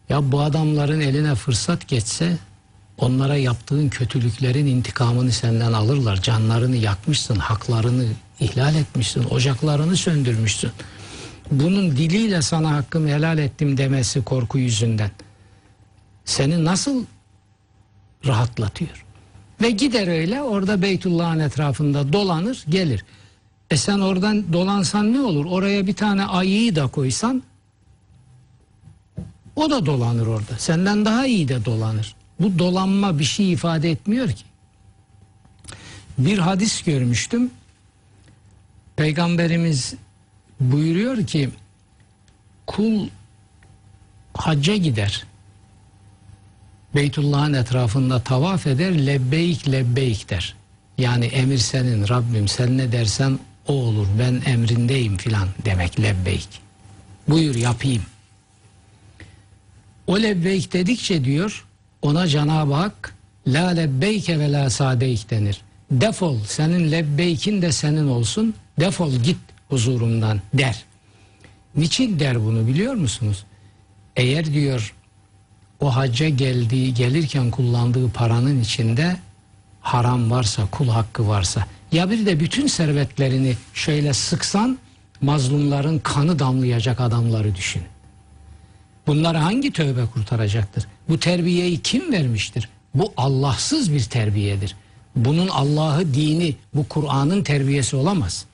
Ya 0.10 0.32
bu 0.32 0.42
adamların 0.42 1.00
eline 1.00 1.36
fırsat 1.36 1.88
geçse 1.88 2.38
onlara 2.98 3.36
yaptığın 3.36 3.90
kötülüklerin 3.90 4.66
intikamını 4.66 5.32
senden 5.32 5.74
alırlar. 5.74 6.22
Canlarını 6.22 6.76
yakmışsın, 6.76 7.36
haklarını 7.36 8.06
ihlal 8.40 8.76
etmişsin, 8.76 9.24
ocaklarını 9.24 9.98
söndürmüşsün. 9.98 10.72
Bunun 11.52 11.92
diliyle 11.92 12.42
sana 12.42 12.72
hakkımı 12.72 13.10
helal 13.10 13.38
ettim 13.38 13.78
demesi 13.78 14.24
korku 14.24 14.58
yüzünden. 14.58 15.12
Seni 16.26 16.66
nasıl 16.66 17.04
rahatlatıyor. 18.28 19.06
Ve 19.62 19.70
gider 19.70 20.08
öyle 20.08 20.42
orada 20.42 20.82
Beytullah'ın 20.82 21.40
etrafında 21.40 22.14
dolanır 22.14 22.64
gelir. 22.70 23.06
E 23.72 23.78
sen 23.78 24.00
oradan 24.00 24.54
dolansan 24.54 25.14
ne 25.14 25.20
olur? 25.20 25.46
Oraya 25.46 25.88
bir 25.88 25.94
tane 25.94 26.26
ayıyı 26.26 26.76
da 26.76 26.88
koysan 26.88 27.44
o 29.56 29.70
da 29.70 29.86
dolanır 29.86 30.28
orada. 30.28 30.58
Senden 30.58 31.06
daha 31.06 31.26
iyi 31.26 31.48
de 31.48 31.66
dolanır. 31.66 32.16
Bu 32.40 32.60
dolanma 32.60 33.20
bir 33.20 33.24
şey 33.24 33.52
ifade 33.52 33.92
etmiyor 33.92 34.30
ki. 34.30 34.44
Bir 36.18 36.38
hadis 36.38 36.84
görmüştüm. 36.84 37.52
Peygamberimiz 38.96 39.94
buyuruyor 40.60 41.28
ki 41.28 41.50
kul 42.68 43.08
hacca 44.34 44.76
gider. 44.76 45.26
Beytullah'ın 46.96 47.54
etrafında 47.54 48.20
tavaf 48.20 48.68
eder, 48.68 49.06
lebbeyk 49.06 49.72
lebbeyk 49.72 50.30
der. 50.30 50.56
Yani 50.98 51.26
emir 51.26 51.58
senin 51.58 52.08
Rabbim 52.08 52.48
sen 52.48 52.78
ne 52.78 52.92
dersen 52.92 53.40
o 53.68 53.74
olur 53.74 54.08
ben 54.20 54.52
emrindeyim 54.52 55.18
filan 55.18 55.48
demek 55.66 56.00
lebbeyk. 56.00 56.48
Buyur 57.28 57.56
yapayım. 57.56 58.04
O 60.08 60.22
lebbeyk 60.22 60.74
dedikçe 60.74 61.24
diyor 61.26 61.66
ona 62.02 62.28
Cenab-ı 62.28 62.74
Hak 62.74 63.16
la 63.48 63.68
lebbeyke 63.68 64.40
ve 64.40 64.52
la 64.52 64.70
sadeyk 64.70 65.30
denir. 65.30 65.62
Defol 65.92 66.40
senin 66.44 66.92
lebbeykin 66.92 67.62
de 67.62 67.72
senin 67.72 68.08
olsun 68.08 68.54
defol 68.80 69.12
git 69.12 69.38
huzurumdan 69.70 70.42
der. 70.54 70.86
Niçin 71.76 72.20
der 72.20 72.46
bunu 72.46 72.68
biliyor 72.68 72.94
musunuz? 72.94 73.46
Eğer 74.16 74.54
diyor 74.54 74.94
o 75.80 75.96
hacca 75.96 76.30
geldiği 76.30 76.94
gelirken 76.94 77.52
kullandığı 77.52 78.10
paranın 78.10 78.62
içinde 78.62 79.18
haram 79.82 80.32
varsa 80.32 80.68
kul 80.72 80.88
hakkı 80.90 81.28
varsa 81.28 81.66
ya 81.92 82.10
bir 82.12 82.26
de 82.26 82.40
bütün 82.40 82.68
servetlerini 82.68 83.56
şöyle 83.74 84.14
sıksan 84.14 84.78
mazlumların 85.22 86.00
kanı 86.00 86.40
damlayacak 86.40 87.02
adamları 87.02 87.56
düşün. 87.56 87.82
Bunları 89.08 89.38
hangi 89.38 89.72
tövbe 89.72 90.06
kurtaracaktır? 90.06 90.88
Bu 91.10 91.20
terbiyeyi 91.20 91.82
kim 91.82 92.12
vermiştir? 92.14 92.70
Bu 92.94 93.14
Allahsız 93.18 93.94
bir 93.94 94.04
terbiyedir. 94.04 94.76
Bunun 95.16 95.48
Allah'ı 95.48 96.14
dini, 96.14 96.56
bu 96.74 96.88
Kur'an'ın 96.88 97.44
terbiyesi 97.44 97.96
olamaz. 97.96 98.46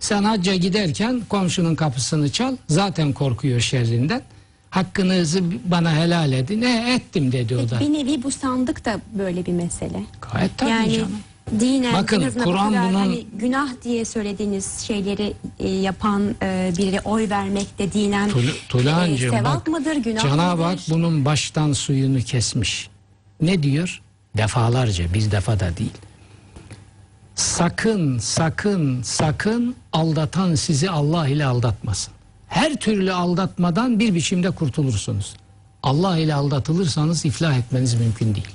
Sen 0.00 0.24
hacca 0.24 0.54
giderken 0.54 1.22
komşunun 1.28 1.74
kapısını 1.74 2.32
çal, 2.32 2.56
zaten 2.68 3.12
korkuyor 3.12 3.60
şerrinden. 3.60 4.22
Hakkınızı 4.70 5.42
bana 5.64 5.96
helal 5.96 6.32
edin. 6.32 6.60
Ne 6.60 6.94
ettim 6.94 7.32
dedi 7.32 7.56
o 7.56 7.70
da. 7.70 7.80
Bir 7.80 7.92
nevi 7.92 8.22
bu 8.22 8.30
sandık 8.30 8.84
da 8.84 9.00
böyle 9.18 9.46
bir 9.46 9.52
mesele. 9.52 10.02
Gayet 10.32 10.58
tabii 10.58 10.70
yani 10.70 10.92
canım. 10.92 11.10
dinen 11.60 11.94
Bakın, 11.94 12.30
Kur'an 12.44 12.72
bunun- 12.72 12.94
hani 12.94 13.26
günah 13.38 13.68
diye 13.84 14.04
söylediğiniz 14.04 14.78
şeyleri 14.80 15.34
e, 15.58 15.68
yapan 15.68 16.34
e, 16.42 16.72
biri 16.78 17.00
oy 17.00 17.30
vermek 17.30 17.78
de 17.78 17.92
dinen 17.92 18.30
Tul- 18.30 18.68
Tulancığım 18.68 19.34
e, 19.34 19.38
sevap 19.38 19.54
bak 19.56 19.68
mıdır, 19.68 19.96
günah 19.96 20.22
Cenab-ı 20.22 20.62
Hak 20.62 20.78
bunun 20.90 21.24
baştan 21.24 21.72
suyunu 21.72 22.18
kesmiş. 22.18 22.88
Ne 23.40 23.62
diyor? 23.62 24.02
Defalarca 24.36 25.14
bir 25.14 25.30
defa 25.30 25.60
da 25.60 25.76
değil. 25.76 25.92
Sakın 27.34 28.18
sakın 28.18 29.02
sakın 29.02 29.76
aldatan 29.92 30.54
sizi 30.54 30.90
Allah 30.90 31.28
ile 31.28 31.46
aldatmasın. 31.46 32.14
Her 32.48 32.76
türlü 32.76 33.12
aldatmadan 33.12 33.98
bir 33.98 34.14
biçimde 34.14 34.50
kurtulursunuz. 34.50 35.36
Allah 35.82 36.18
ile 36.18 36.34
aldatılırsanız 36.34 37.24
iflah 37.24 37.58
etmeniz 37.58 37.94
mümkün 37.94 38.34
değil. 38.34 38.54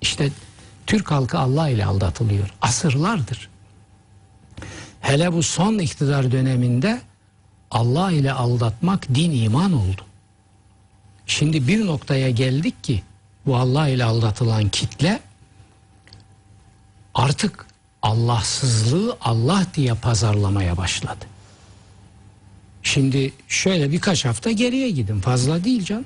İşte 0.00 0.30
Türk 0.86 1.10
halkı 1.10 1.38
Allah 1.38 1.68
ile 1.68 1.86
aldatılıyor. 1.86 2.54
Asırlardır. 2.62 3.48
Hele 5.00 5.32
bu 5.32 5.42
son 5.42 5.78
iktidar 5.78 6.32
döneminde 6.32 7.00
Allah 7.70 8.12
ile 8.12 8.32
aldatmak 8.32 9.14
din 9.14 9.42
iman 9.42 9.72
oldu. 9.72 10.02
Şimdi 11.26 11.68
bir 11.68 11.86
noktaya 11.86 12.30
geldik 12.30 12.84
ki 12.84 13.02
bu 13.46 13.56
Allah 13.56 13.88
ile 13.88 14.04
aldatılan 14.04 14.68
kitle 14.68 15.20
artık 17.14 17.66
Allahsızlığı 18.02 19.16
Allah 19.20 19.66
diye 19.74 19.94
pazarlamaya 19.94 20.76
başladı. 20.76 21.33
Şimdi 22.84 23.32
şöyle 23.48 23.92
birkaç 23.92 24.24
hafta 24.24 24.50
geriye 24.50 24.90
gidin 24.90 25.20
fazla 25.20 25.64
değil 25.64 25.84
can. 25.84 26.04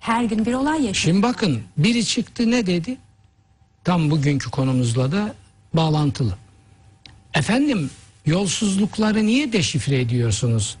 Her 0.00 0.24
gün 0.24 0.46
bir 0.46 0.52
olay 0.52 0.76
yaşıyor. 0.76 0.94
Şimdi 0.94 1.22
bakın 1.22 1.62
biri 1.76 2.04
çıktı 2.04 2.50
ne 2.50 2.66
dedi? 2.66 2.96
Tam 3.84 4.10
bugünkü 4.10 4.50
konumuzla 4.50 5.12
da 5.12 5.34
bağlantılı. 5.74 6.34
Efendim 7.34 7.90
yolsuzlukları 8.26 9.26
niye 9.26 9.52
deşifre 9.52 10.00
ediyorsunuz? 10.00 10.76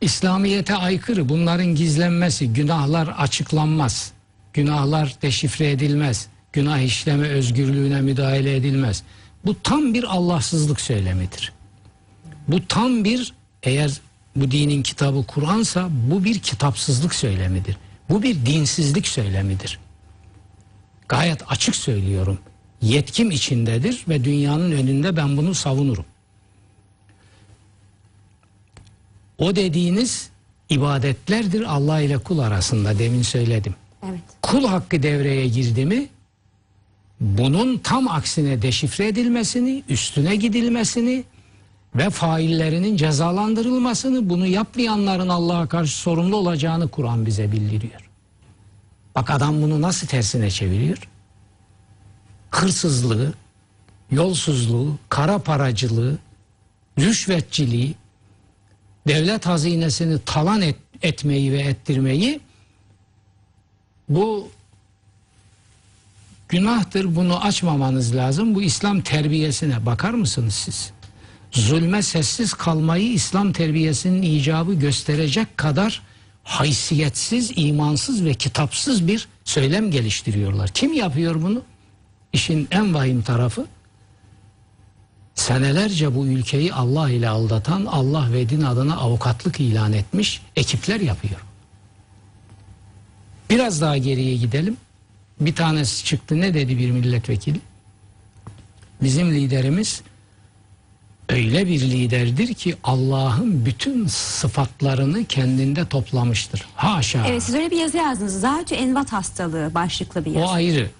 İslamiyete 0.00 0.74
aykırı 0.74 1.28
bunların 1.28 1.74
gizlenmesi, 1.74 2.52
günahlar 2.52 3.08
açıklanmaz. 3.18 4.12
Günahlar 4.52 5.14
deşifre 5.22 5.70
edilmez. 5.70 6.28
Günah 6.52 6.78
işleme 6.78 7.28
özgürlüğüne 7.28 8.00
müdahale 8.00 8.56
edilmez. 8.56 9.02
Bu 9.46 9.62
tam 9.62 9.94
bir 9.94 10.04
Allahsızlık 10.04 10.80
söylemidir. 10.80 11.52
Bu 12.48 12.66
tam 12.66 13.04
bir 13.04 13.32
eğer 13.62 14.00
bu 14.36 14.50
dinin 14.50 14.82
kitabı 14.82 15.26
Kur'ansa 15.26 15.88
bu 16.10 16.24
bir 16.24 16.38
kitapsızlık 16.38 17.14
söylemidir. 17.14 17.76
Bu 18.08 18.22
bir 18.22 18.46
dinsizlik 18.46 19.08
söylemidir. 19.08 19.78
Gayet 21.08 21.52
açık 21.52 21.76
söylüyorum. 21.76 22.38
Yetkim 22.82 23.30
içindedir 23.30 24.04
ve 24.08 24.24
dünyanın 24.24 24.72
önünde 24.72 25.16
ben 25.16 25.36
bunu 25.36 25.54
savunurum. 25.54 26.04
O 29.38 29.56
dediğiniz 29.56 30.30
ibadetlerdir 30.68 31.62
Allah 31.74 32.00
ile 32.00 32.18
kul 32.18 32.38
arasında 32.38 32.98
demin 32.98 33.22
söyledim. 33.22 33.74
Evet. 34.08 34.20
Kul 34.42 34.64
hakkı 34.64 35.02
devreye 35.02 35.48
girdi 35.48 35.86
mi 35.86 36.08
bunun 37.20 37.78
tam 37.78 38.08
aksine 38.08 38.62
deşifre 38.62 39.08
edilmesini, 39.08 39.82
üstüne 39.88 40.36
gidilmesini 40.36 41.24
ve 41.94 42.10
faillerinin 42.10 42.96
cezalandırılmasını, 42.96 44.28
bunu 44.28 44.46
yapmayanların 44.46 45.28
Allah'a 45.28 45.68
karşı 45.68 45.96
sorumlu 45.96 46.36
olacağını 46.36 46.88
Kur'an 46.88 47.26
bize 47.26 47.52
bildiriyor. 47.52 48.08
Bak 49.14 49.30
adam 49.30 49.62
bunu 49.62 49.80
nasıl 49.82 50.06
tersine 50.06 50.50
çeviriyor? 50.50 51.08
Hırsızlığı, 52.50 53.34
yolsuzluğu, 54.10 54.98
kara 55.08 55.38
paracılığı, 55.38 56.18
rüşvetçiliği, 56.98 57.94
devlet 59.08 59.46
hazinesini 59.46 60.18
talan 60.26 60.62
et- 60.62 60.76
etmeyi 61.02 61.52
ve 61.52 61.60
ettirmeyi 61.60 62.40
bu 64.08 64.48
günahtır 66.48 67.16
bunu 67.16 67.44
açmamanız 67.44 68.16
lazım. 68.16 68.54
Bu 68.54 68.62
İslam 68.62 69.00
terbiyesine 69.00 69.86
bakar 69.86 70.10
mısınız 70.10 70.54
siz? 70.54 70.92
Zulme 71.52 72.02
sessiz 72.02 72.54
kalmayı 72.54 73.12
İslam 73.12 73.52
terbiyesinin 73.52 74.22
icabı 74.22 74.74
gösterecek 74.74 75.56
kadar 75.56 76.02
haysiyetsiz, 76.44 77.52
imansız 77.56 78.24
ve 78.24 78.34
kitapsız 78.34 79.06
bir 79.06 79.28
söylem 79.44 79.90
geliştiriyorlar. 79.90 80.68
Kim 80.68 80.92
yapıyor 80.92 81.42
bunu? 81.42 81.62
İşin 82.32 82.68
en 82.70 82.94
vahim 82.94 83.22
tarafı 83.22 83.66
senelerce 85.34 86.14
bu 86.14 86.26
ülkeyi 86.26 86.74
Allah 86.74 87.10
ile 87.10 87.28
aldatan, 87.28 87.86
Allah 87.86 88.32
ve 88.32 88.48
din 88.48 88.62
adına 88.62 88.96
avukatlık 88.96 89.60
ilan 89.60 89.92
etmiş 89.92 90.42
ekipler 90.56 91.00
yapıyor. 91.00 91.40
Biraz 93.50 93.80
daha 93.80 93.96
geriye 93.96 94.36
gidelim. 94.36 94.76
Bir 95.40 95.54
tanesi 95.54 96.04
çıktı 96.04 96.40
ne 96.40 96.54
dedi 96.54 96.78
bir 96.78 96.90
milletvekili? 96.90 97.60
Bizim 99.02 99.34
liderimiz 99.34 100.02
öyle 101.28 101.66
bir 101.66 101.80
liderdir 101.80 102.54
ki 102.54 102.76
Allah'ın 102.84 103.66
bütün 103.66 104.06
sıfatlarını 104.06 105.24
kendinde 105.24 105.88
toplamıştır. 105.88 106.66
Haşa. 106.76 107.26
Evet 107.26 107.42
siz 107.42 107.54
öyle 107.54 107.70
bir 107.70 107.76
yazı 107.76 107.96
yazdınız. 107.96 108.40
Zatü 108.40 108.74
envat 108.74 109.12
hastalığı 109.12 109.74
başlıklı 109.74 110.24
bir 110.24 110.30
yazı. 110.30 110.46
O 110.46 110.50
ayrı. 110.50 110.90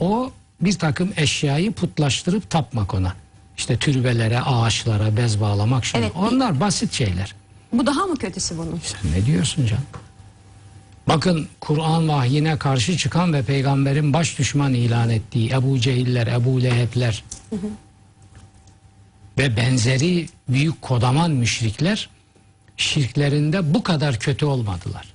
O 0.00 0.32
bir 0.60 0.72
takım 0.78 1.12
eşyayı 1.16 1.72
putlaştırıp 1.72 2.50
tapmak 2.50 2.94
ona. 2.94 3.14
İşte 3.56 3.76
türbelere, 3.76 4.40
ağaçlara, 4.40 5.16
bez 5.16 5.40
bağlamak 5.40 5.84
şunu. 5.84 6.00
Evet, 6.00 6.12
Onlar 6.16 6.60
basit 6.60 6.92
şeyler. 6.92 7.34
Bu 7.72 7.86
daha 7.86 8.06
mı 8.06 8.16
kötüsü 8.16 8.58
bunun? 8.58 8.80
Sen 8.84 9.12
ne 9.12 9.26
diyorsun 9.26 9.66
canım? 9.66 9.84
Bakın 11.08 11.48
Kur'an 11.60 12.08
vahyine 12.08 12.58
karşı 12.58 12.96
çıkan 12.96 13.32
ve 13.32 13.42
peygamberin 13.42 14.12
baş 14.12 14.38
düşman 14.38 14.74
ilan 14.74 15.10
ettiği 15.10 15.50
Ebu 15.50 15.80
Cehiller, 15.80 16.26
Ebu 16.26 16.62
Lehebler 16.62 17.24
ve 19.38 19.56
benzeri 19.56 20.26
büyük 20.48 20.82
kodaman 20.82 21.30
müşrikler 21.30 22.10
şirklerinde 22.76 23.74
bu 23.74 23.82
kadar 23.82 24.18
kötü 24.18 24.46
olmadılar. 24.46 25.14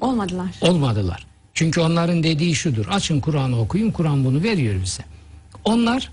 Olmadılar. 0.00 0.56
Olmadılar. 0.60 1.26
Çünkü 1.54 1.80
onların 1.80 2.22
dediği 2.22 2.54
şudur. 2.54 2.86
Açın 2.88 3.20
Kur'an'ı 3.20 3.60
okuyun. 3.60 3.90
Kur'an 3.90 4.24
bunu 4.24 4.42
veriyor 4.42 4.82
bize. 4.82 5.02
Onlar 5.64 6.10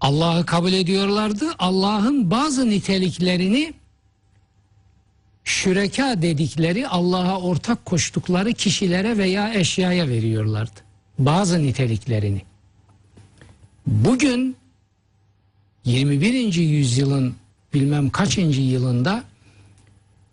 Allah'ı 0.00 0.46
kabul 0.46 0.72
ediyorlardı. 0.72 1.44
Allah'ın 1.58 2.30
bazı 2.30 2.70
niteliklerini 2.70 3.74
şüreka 5.44 6.22
dedikleri 6.22 6.88
Allah'a 6.88 7.40
ortak 7.40 7.86
koştukları 7.86 8.52
kişilere 8.52 9.18
veya 9.18 9.54
eşyaya 9.54 10.08
veriyorlardı. 10.08 10.80
Bazı 11.18 11.62
niteliklerini. 11.62 12.42
Bugün 13.86 14.56
21. 15.84 16.54
yüzyılın 16.54 17.34
bilmem 17.74 18.10
kaçıncı 18.10 18.60
yılında 18.60 19.24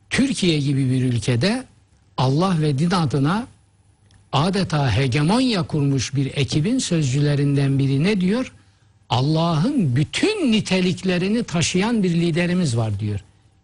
Türkiye 0.10 0.60
gibi 0.60 0.92
bir 0.92 1.04
ülkede 1.04 1.66
Allah 2.18 2.62
ve 2.62 2.80
din 2.80 2.92
adına 2.92 3.48
adeta 4.32 4.98
hegemonya 4.98 5.64
kurmuş 5.64 6.16
bir 6.16 6.32
ekibin 6.36 6.80
sözcülerinden 6.80 7.80
biri 7.80 8.04
ne 8.04 8.22
diyor? 8.22 8.54
Allah'ın 9.10 9.96
bütün 9.96 10.52
niteliklerini 10.52 11.44
taşıyan 11.44 12.04
bir 12.04 12.10
liderimiz 12.10 12.78
var 12.78 13.00
diyor. 13.00 13.20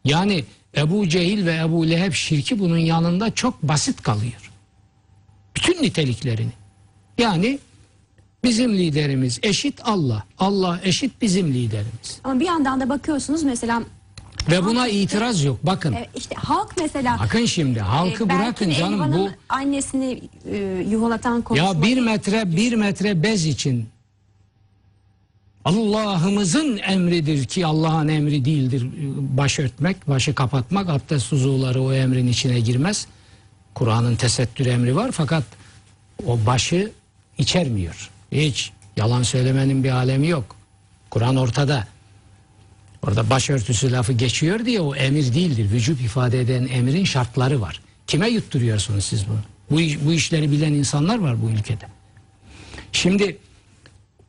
Yani 0.05 0.43
Ebu 0.77 1.09
Cehil 1.09 1.45
ve 1.45 1.55
Ebu 1.55 1.89
Leheb 1.89 2.13
şirki 2.13 2.59
bunun 2.59 2.77
yanında 2.77 3.31
çok 3.31 3.63
basit 3.63 4.01
kalıyor. 4.01 4.51
Bütün 5.55 5.83
niteliklerini. 5.83 6.51
Yani 7.17 7.59
bizim 8.45 8.73
liderimiz 8.77 9.39
eşit 9.43 9.79
Allah. 9.84 10.23
Allah 10.39 10.79
eşit 10.84 11.21
bizim 11.21 11.53
liderimiz. 11.53 12.19
Ama 12.23 12.39
bir 12.39 12.45
yandan 12.45 12.81
da 12.81 12.89
bakıyorsunuz 12.89 13.43
mesela 13.43 13.81
Ve 14.51 14.65
buna 14.65 14.88
itiraz 14.88 15.43
yok. 15.43 15.60
Bakın. 15.63 15.93
e, 15.93 16.08
işte 16.15 16.36
halk 16.36 16.73
mesela 16.81 17.17
Bakın 17.19 17.45
şimdi 17.45 17.79
halkı 17.79 18.23
e, 18.23 18.29
bırakın 18.29 18.71
canım 18.71 19.13
bu 19.13 19.29
annesini 19.49 20.21
e, 20.51 20.58
yuvalatan 20.89 21.41
konuşma. 21.41 21.67
ya 21.67 21.81
bir 21.81 21.99
metre 21.99 22.55
bir 22.55 22.73
metre 22.73 23.23
bez 23.23 23.45
için 23.45 23.86
Allah'ımızın 25.65 26.77
emridir 26.77 27.45
ki 27.45 27.65
Allah'ın 27.65 28.08
emri 28.08 28.45
değildir 28.45 28.88
baş 29.17 29.60
örtmek, 29.60 30.10
başı 30.10 30.36
kapatmak, 30.36 30.89
abdest 30.89 31.34
uzuvları 31.34 31.81
o 31.81 31.93
emrin 31.93 32.27
içine 32.27 32.60
girmez. 32.60 33.08
Kur'an'ın 33.73 34.15
tesettür 34.15 34.65
emri 34.65 34.95
var 34.95 35.12
fakat 35.12 35.43
o 36.27 36.45
başı 36.45 36.91
içermiyor. 37.38 38.10
Hiç 38.31 38.71
yalan 38.97 39.23
söylemenin 39.23 39.83
bir 39.83 39.91
alemi 39.91 40.27
yok. 40.27 40.55
Kur'an 41.09 41.35
ortada. 41.35 41.88
Orada 43.03 43.29
başörtüsü 43.29 43.91
lafı 43.91 44.13
geçiyor 44.13 44.65
diye 44.65 44.81
o 44.81 44.95
emir 44.95 45.33
değildir. 45.33 45.71
Vücut 45.71 46.01
ifade 46.01 46.41
eden 46.41 46.67
emrin 46.67 47.03
şartları 47.03 47.61
var. 47.61 47.81
Kime 48.07 48.29
yutturuyorsunuz 48.29 49.05
siz 49.05 49.25
bunu? 49.27 49.39
Bu, 49.69 50.05
bu 50.05 50.13
işleri 50.13 50.51
bilen 50.51 50.73
insanlar 50.73 51.19
var 51.19 51.41
bu 51.41 51.49
ülkede. 51.49 51.85
Şimdi 52.91 53.38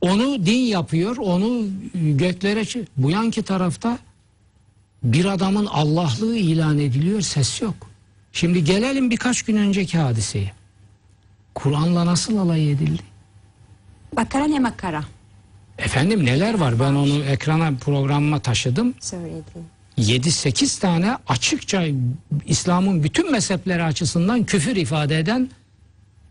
onu 0.01 0.47
din 0.47 0.59
yapıyor, 0.59 1.17
onu 1.17 1.67
göklere 1.95 2.85
bu 2.97 3.11
yanki 3.11 3.43
tarafta 3.43 3.99
bir 5.03 5.25
adamın 5.25 5.67
Allah'lığı 5.67 6.37
ilan 6.37 6.79
ediliyor, 6.79 7.21
ses 7.21 7.63
yok. 7.63 7.75
Şimdi 8.33 8.65
gelelim 8.65 9.11
birkaç 9.11 9.43
gün 9.43 9.57
önceki 9.57 9.99
hadiseye. 9.99 10.53
Kur'an'la 11.55 12.07
nasıl 12.07 12.39
alay 12.39 12.73
edildi? 12.73 13.03
Bakara 14.17 14.45
ne 14.45 14.59
makara 14.59 15.05
Efendim 15.79 16.25
neler 16.25 16.55
var? 16.55 16.81
Ben 16.81 16.95
onu 16.95 17.25
ekrana 17.25 17.73
programıma 17.81 18.39
taşıdım. 18.39 18.95
söyledi. 19.01 19.77
7-8 19.99 20.81
tane 20.81 21.17
açıkça 21.29 21.85
İslam'ın 22.47 23.05
bütün 23.05 23.33
mezhepleri 23.33 23.83
açısından 23.83 24.45
küfür 24.45 24.77
ifade 24.77 25.19
eden 25.19 25.51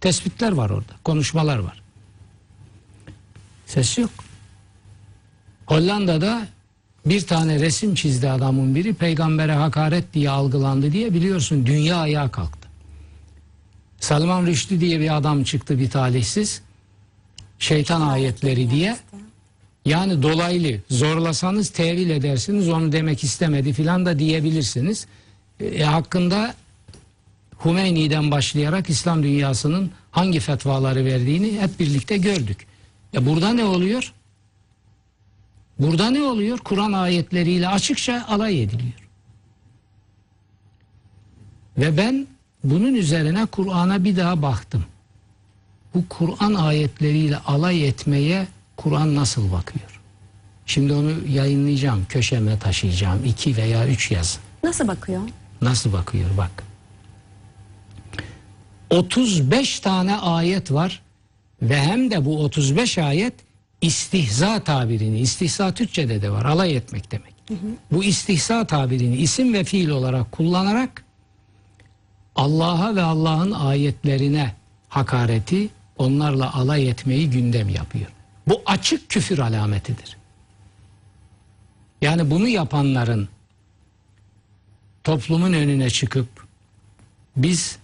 tespitler 0.02 0.52
var 0.52 0.70
orada. 0.70 0.94
Konuşmalar 1.04 1.58
var. 1.58 1.82
Ses 3.66 3.98
yok. 3.98 4.10
Hollanda'da 5.66 6.48
bir 7.06 7.22
tane 7.22 7.60
resim 7.60 7.96
çizdi 7.96 8.30
adamın 8.30 8.76
biri 8.76 8.94
peygambere 8.94 9.54
hakaret 9.54 10.14
diye 10.14 10.30
algılandı 10.30 10.92
diye 10.92 11.14
biliyorsun 11.14 11.66
dünya 11.66 11.98
ayağa 11.98 12.32
kalktı. 12.32 12.68
Salman 14.00 14.46
Rushdie 14.48 14.80
diye 14.80 15.00
bir 15.00 15.18
adam 15.18 15.44
çıktı 15.44 15.80
bir 15.80 15.90
talihsiz. 15.90 16.62
Şeytan 17.60 18.02
ayetleri 18.02 18.72
diye. 18.72 18.98
Yani 19.86 20.24
dolaylı 20.24 20.80
zorlasanız 20.90 21.70
tevil 21.70 22.10
edersiniz 22.10 22.70
onu 22.70 22.92
demek 22.92 23.24
istemedi 23.24 23.74
filan 23.74 24.06
da 24.06 24.20
diyebilirsiniz. 24.20 25.08
E, 25.60 25.84
hakkında 25.84 26.56
Hümeyni'den 27.66 28.32
başlayarak 28.32 28.90
İslam 28.90 29.24
dünyasının 29.24 29.92
hangi 30.12 30.40
fetvaları 30.40 31.06
verdiğini 31.06 31.62
hep 31.62 31.80
birlikte 31.80 32.18
gördük. 32.18 32.68
E 33.14 33.26
burada 33.26 33.54
ne 33.54 33.66
oluyor? 33.66 34.14
Burada 35.80 36.10
ne 36.10 36.22
oluyor? 36.22 36.58
Kur'an 36.58 36.94
ayetleriyle 36.94 37.68
açıkça 37.68 38.26
alay 38.28 38.64
ediliyor. 38.64 39.10
Ve 41.78 41.98
ben 41.98 42.28
bunun 42.64 42.94
üzerine 42.94 43.46
Kur'an'a 43.46 44.04
bir 44.04 44.18
daha 44.18 44.42
baktım. 44.42 44.86
Bu 45.96 46.04
Kur'an 46.10 46.54
ayetleriyle 46.54 47.38
alay 47.38 47.88
etmeye 47.88 48.48
Kur'an 48.78 49.16
nasıl 49.16 49.52
bakıyor? 49.52 50.02
Şimdi 50.66 50.94
onu 50.94 51.12
yayınlayacağım, 51.28 52.06
köşeme 52.10 52.60
taşıyacağım. 52.60 53.26
iki 53.26 53.58
veya 53.58 53.88
üç 53.88 54.12
yazı. 54.12 54.40
Nasıl 54.64 54.88
bakıyor? 54.88 55.22
Nasıl 55.62 55.94
bakıyor 55.94 56.30
bak. 56.38 56.64
35 58.90 59.80
tane 59.80 60.16
ayet 60.16 60.72
var 60.72 61.02
ve 61.62 61.82
hem 61.82 62.12
de 62.12 62.26
bu 62.26 62.44
35 62.44 62.98
ayet 62.98 63.34
istihza 63.82 64.64
tabirini, 64.64 65.20
istihza 65.20 65.74
Türkçe'de 65.74 66.22
de 66.22 66.32
var, 66.32 66.46
alay 66.46 66.76
etmek 66.76 67.12
demek. 67.12 67.34
Bu 67.92 68.04
istihza 68.04 68.68
tabirini 68.68 69.16
isim 69.16 69.54
ve 69.54 69.64
fiil 69.64 69.90
olarak 69.90 70.32
kullanarak 70.32 71.04
Allah'a 72.36 72.96
ve 72.96 73.02
Allah'ın 73.02 73.52
ayetlerine 73.52 74.54
hakareti, 74.90 75.70
onlarla 75.98 76.54
alay 76.54 76.90
etmeyi 76.90 77.30
gündem 77.30 77.70
yapıyor. 77.70 78.08
Bu 78.48 78.62
açık 78.66 79.10
küfür 79.10 79.40
alametidir. 79.40 80.18
Yani 82.02 82.32
bunu 82.32 82.48
yapanların 82.48 83.30
toplumun 85.04 85.54
önüne 85.54 85.90
çıkıp 85.90 86.28
biz 87.38 87.78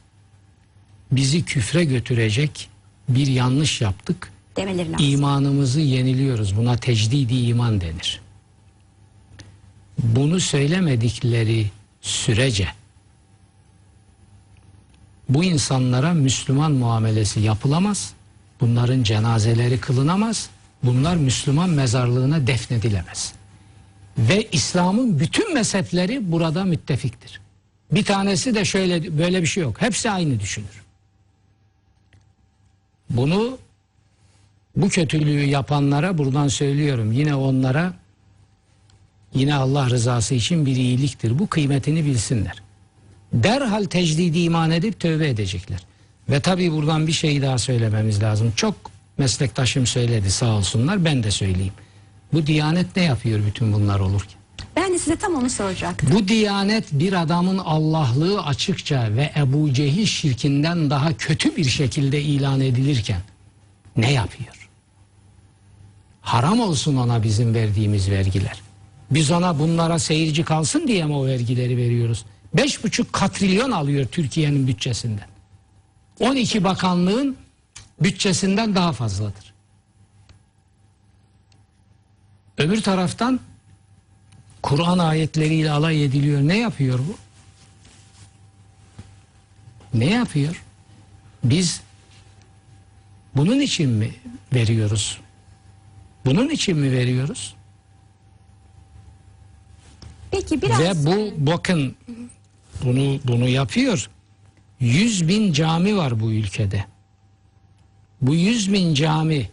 bizi 1.12 1.46
küfre 1.46 1.84
götürecek 1.84 2.70
bir 3.10 3.28
yanlış 3.28 3.82
yaptık. 3.82 4.32
Demeleri 4.56 4.92
lazım. 4.92 5.06
İmanımızı 5.06 5.80
yeniliyoruz. 5.80 6.58
Buna 6.58 6.78
tecdidi 6.78 7.36
iman 7.36 7.82
denir. 7.82 8.22
Bunu 10.04 10.40
söylemedikleri 10.40 11.72
sürece 12.02 12.68
bu 15.34 15.44
insanlara 15.44 16.14
Müslüman 16.14 16.72
muamelesi 16.72 17.40
yapılamaz. 17.40 18.14
Bunların 18.62 19.04
cenazeleri 19.04 19.80
kılınamaz. 19.80 20.50
Bunlar 20.84 21.16
Müslüman 21.16 21.70
mezarlığına 21.70 22.48
defnedilemez. 22.48 23.34
Ve 24.18 24.48
İslam'ın 24.52 25.20
bütün 25.20 25.54
mezhepleri 25.54 26.32
burada 26.32 26.64
müttefiktir. 26.64 27.42
Bir 27.92 28.06
tanesi 28.06 28.56
de 28.56 28.66
şöyle 28.66 29.18
böyle 29.18 29.42
bir 29.42 29.48
şey 29.48 29.64
yok. 29.64 29.82
Hepsi 29.82 30.12
aynı 30.12 30.40
düşünür. 30.40 30.84
Bunu 33.10 33.58
bu 34.76 34.90
kötülüğü 34.90 35.46
yapanlara 35.46 36.18
buradan 36.18 36.48
söylüyorum. 36.48 37.12
Yine 37.12 37.36
onlara 37.36 37.94
yine 39.34 39.56
Allah 39.56 39.90
rızası 39.90 40.36
için 40.36 40.66
bir 40.66 40.76
iyiliktir. 40.76 41.40
Bu 41.40 41.48
kıymetini 41.48 42.06
bilsinler. 42.06 42.62
Derhal 43.34 43.84
tecdidi 43.86 44.40
iman 44.40 44.72
edip 44.72 45.00
tövbe 45.00 45.30
edecekler. 45.30 45.80
Ve 46.30 46.40
tabii 46.40 46.72
buradan 46.72 47.08
bir 47.08 47.12
şey 47.12 47.42
daha 47.42 47.58
söylememiz 47.58 48.24
lazım. 48.24 48.54
Çok 48.56 48.76
meslektaşım 49.18 49.86
söyledi 49.88 50.32
sağ 50.32 50.50
olsunlar 50.50 51.06
ben 51.06 51.24
de 51.24 51.32
söyleyeyim. 51.32 51.74
Bu 52.34 52.48
diyanet 52.48 52.96
ne 52.96 53.04
yapıyor 53.04 53.40
bütün 53.46 53.74
bunlar 53.74 54.00
olurken? 54.00 54.42
Ben 54.76 54.94
de 54.94 55.00
size 55.00 55.16
tam 55.16 55.36
onu 55.36 55.50
soracaktım. 55.50 56.10
Bu 56.14 56.28
diyanet 56.28 56.86
bir 56.92 57.14
adamın 57.22 57.58
Allah'lığı 57.58 58.44
açıkça 58.44 59.16
ve 59.16 59.32
Ebu 59.38 59.74
Cehil 59.74 60.06
şirkinden 60.06 60.90
daha 60.90 61.18
kötü 61.18 61.56
bir 61.56 61.66
şekilde 61.66 62.22
ilan 62.22 62.62
edilirken 62.62 63.22
ne 63.98 64.12
yapıyor? 64.12 64.70
Haram 66.22 66.60
olsun 66.60 66.96
ona 66.98 67.24
bizim 67.24 67.54
verdiğimiz 67.54 68.10
vergiler. 68.10 68.62
Biz 69.12 69.32
ona 69.32 69.60
bunlara 69.60 70.00
seyirci 70.00 70.44
kalsın 70.44 70.88
diye 70.88 71.06
mi 71.06 71.14
o 71.14 71.26
vergileri 71.26 71.78
veriyoruz? 71.78 72.26
Beş 72.54 72.84
buçuk 72.84 73.14
katrilyon 73.14 73.72
alıyor 73.72 74.06
Türkiye'nin 74.06 74.68
bütçesinden. 74.68 75.28
12 76.20 76.64
bakanlığın 76.64 77.38
bütçesinden 78.02 78.76
daha 78.76 78.94
fazladır. 78.94 79.54
Öbür 82.58 82.82
taraftan 82.82 83.40
Kur'an 84.62 84.98
ayetleriyle 85.00 85.72
alay 85.72 86.06
ediliyor. 86.06 86.42
Ne 86.42 86.58
yapıyor 86.58 87.00
bu? 87.00 87.18
Ne 89.94 90.10
yapıyor? 90.10 90.64
Biz 91.44 91.82
bunun 93.36 93.60
için 93.60 93.90
mi 93.90 94.16
veriyoruz? 94.54 95.22
Bunun 96.26 96.50
için 96.50 96.78
mi 96.78 96.92
veriyoruz? 96.92 97.56
Peki 100.32 100.62
biraz 100.62 100.80
Ve 100.80 101.06
bu 101.06 101.34
bakın 101.52 101.96
bunu 102.86 103.20
bunu 103.26 103.50
yapıyor. 103.50 104.10
100 104.80 105.28
bin 105.28 105.54
cami 105.54 105.98
var 105.98 106.20
bu 106.20 106.32
ülkede. 106.32 106.86
Bu 108.22 108.36
100 108.36 108.74
bin 108.74 108.94
cami 108.94 109.50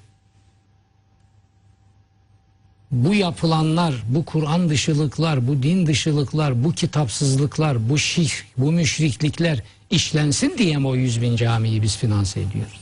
bu 2.91 3.15
yapılanlar, 3.15 3.95
bu 4.09 4.25
Kur'an 4.25 4.69
dışılıklar, 4.69 5.49
bu 5.49 5.63
din 5.63 5.87
dışılıklar, 5.87 6.65
bu 6.65 6.73
kitapsızlıklar, 6.73 7.89
bu 7.89 7.99
şirk, 7.99 8.47
bu 8.57 8.73
müşriklikler 8.73 9.63
işlensin 9.91 10.59
diye 10.59 10.79
mi 10.79 10.87
o 10.87 10.95
100 10.95 11.23
bin 11.23 11.37
camiyi 11.37 11.83
biz 11.83 11.97
finanse 11.97 12.41
ediyoruz? 12.41 12.81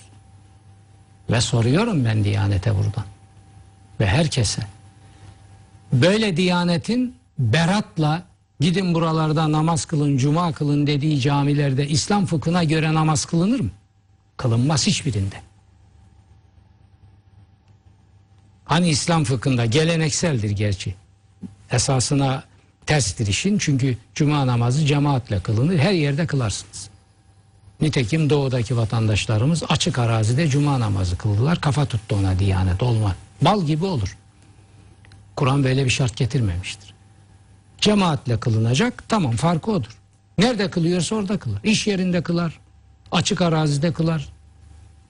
Ve 1.31 1.41
soruyorum 1.41 2.05
ben 2.05 2.25
Diyanete 2.25 2.75
buradan 2.75 3.05
ve 4.01 4.07
herkese. 4.07 4.63
Böyle 5.93 6.37
Diyanetin 6.37 7.15
beratla 7.39 8.23
gidin 8.61 8.95
buralarda 8.95 9.53
namaz 9.53 9.85
kılın, 9.85 10.17
cuma 10.17 10.53
kılın 10.53 10.87
dediği 10.87 11.21
camilerde 11.21 11.89
İslam 11.89 12.27
fıkhına 12.27 12.65
göre 12.65 12.95
namaz 12.95 13.25
kılınır 13.25 13.61
mı? 13.61 13.71
Kılınmaz 14.37 14.87
hiçbirinde. 14.87 15.37
Hani 18.65 18.89
İslam 18.89 19.25
fıkhında 19.25 19.67
gelenekseldir 19.67 20.51
gerçi. 20.51 20.95
Esasına 21.71 22.45
terstir 22.87 23.27
işin 23.27 23.59
çünkü 23.59 23.97
cuma 24.15 24.47
namazı 24.47 24.87
cemaatle 24.87 25.41
kılınır. 25.41 25.79
Her 25.79 25.93
yerde 25.93 26.27
kılarsınız. 26.27 26.89
Nitekim 27.81 28.31
doğudaki 28.31 28.77
vatandaşlarımız 28.77 29.63
açık 29.69 29.99
arazide 29.99 30.49
cuma 30.49 30.81
namazı 30.81 31.19
kıldılar. 31.19 31.61
Kafa 31.61 31.87
tuttu 31.87 32.17
ona 32.17 32.39
diyanet 32.39 32.83
olma. 32.83 33.17
Bal 33.43 33.65
gibi 33.65 33.85
olur. 33.85 34.17
Kur'an 35.37 35.65
böyle 35.65 35.85
bir 35.85 35.91
şart 35.91 36.17
getirmemiştir. 36.17 36.96
Cemaatle 37.81 38.41
kılınacak 38.41 39.05
tamam 39.09 39.37
farkı 39.37 39.71
odur. 39.71 39.97
Nerede 40.39 40.71
kılıyorsa 40.71 41.17
orada 41.17 41.39
kılar. 41.39 41.61
İş 41.65 41.87
yerinde 41.87 42.23
kılar. 42.23 42.59
Açık 43.13 43.43
arazide 43.43 43.93
kılar. 43.93 44.29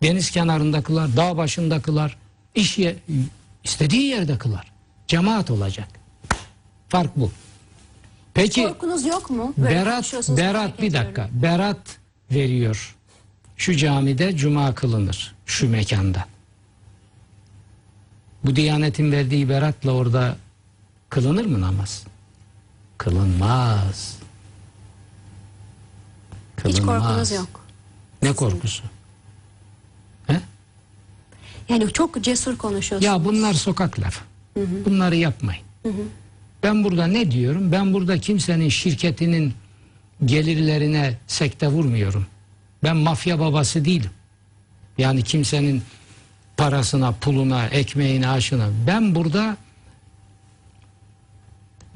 Deniz 0.02 0.31
kenarında 0.31 0.83
kılar. 0.83 1.16
Dağ 1.16 1.37
başında 1.37 1.81
kılar. 1.81 2.16
İş 2.55 2.79
ye 2.79 2.96
istediği 3.64 4.02
yerde 4.02 4.38
kılar. 4.38 4.72
Cemaat 5.07 5.50
olacak. 5.50 5.88
Fark 6.88 7.16
bu. 7.16 7.31
Peki 8.35 8.62
korkunuz 8.62 9.07
yok 9.07 9.31
mu? 9.31 9.55
Böyle 9.59 9.74
Berat 9.74 10.29
Berat 10.29 10.83
bir 10.83 10.92
dakika. 10.92 11.29
Berat 11.33 11.98
veriyor. 12.31 12.96
Şu 13.57 13.76
camide 13.76 14.37
cuma 14.37 14.74
kılınır 14.74 15.35
şu 15.46 15.70
mekanda. 15.70 16.24
Bu 18.44 18.57
Diyanetin 18.57 19.12
verdiği 19.12 19.48
beratla 19.48 19.92
orada 19.92 20.37
kılınır 21.09 21.44
mı 21.44 21.61
namaz? 21.61 22.05
Kılınmaz. 22.98 24.18
Hiç 26.64 26.76
Kılınmaz. 26.76 27.02
korkunuz 27.02 27.30
yok. 27.30 27.64
Ne 28.22 28.32
korkusu? 28.32 28.82
He? 30.26 30.40
Yani 31.68 31.92
çok 31.92 32.22
cesur 32.24 32.56
konuşuyorsunuz. 32.56 33.04
Ya 33.04 33.24
bunlar 33.24 33.54
sokak 33.54 34.00
lafı. 34.00 34.24
Bunları 34.56 35.16
yapmayın. 35.16 35.62
Ben 36.62 36.85
burada 36.85 37.06
ne 37.06 37.30
diyorum? 37.30 37.72
Ben 37.72 37.92
burada 37.94 38.18
kimsenin 38.18 38.68
şirketinin 38.68 39.54
gelirlerine 40.24 41.18
sekte 41.26 41.68
vurmuyorum. 41.68 42.26
Ben 42.85 42.96
mafya 42.96 43.40
babası 43.40 43.85
değilim. 43.85 44.11
Yani 44.98 45.22
kimsenin 45.22 45.82
parasına, 46.56 47.12
puluna, 47.12 47.66
ekmeğine, 47.66 48.28
aşına. 48.28 48.68
Ben 48.87 49.14
burada 49.14 49.56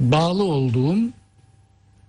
bağlı 0.00 0.44
olduğum 0.44 0.98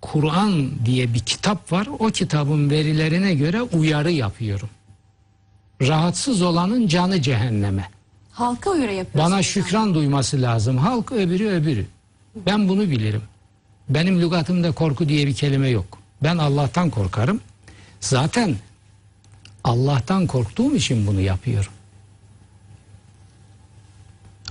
Kur'an 0.02 0.70
diye 0.84 1.14
bir 1.14 1.20
kitap 1.20 1.72
var. 1.72 1.88
O 1.98 2.06
kitabın 2.06 2.70
verilerine 2.70 3.34
göre 3.34 3.62
uyarı 3.62 4.12
yapıyorum. 4.12 4.68
Rahatsız 5.82 6.42
olanın 6.42 6.86
canı 6.86 7.22
cehenneme. 7.22 7.88
Halka 8.32 8.70
uyarı 8.70 8.92
yapıyorsunuz. 8.92 9.32
Bana 9.32 9.42
şükran 9.42 9.94
duyması 9.94 10.42
lazım. 10.42 10.76
Halk 10.76 11.12
öbürü 11.12 11.48
öbürü. 11.48 11.86
Ben 12.46 12.68
bunu 12.68 12.80
bilirim. 12.80 13.22
Benim 13.88 14.20
lügatımda 14.20 14.72
korku 14.72 15.08
diye 15.08 15.26
bir 15.26 15.34
kelime 15.34 15.68
yok. 15.68 15.98
Ben 16.22 16.38
Allah'tan 16.38 16.90
korkarım. 16.90 17.40
Zaten 18.00 18.56
Allah'tan 19.64 20.26
korktuğum 20.26 20.74
için 20.76 21.06
bunu 21.06 21.20
yapıyorum. 21.20 21.72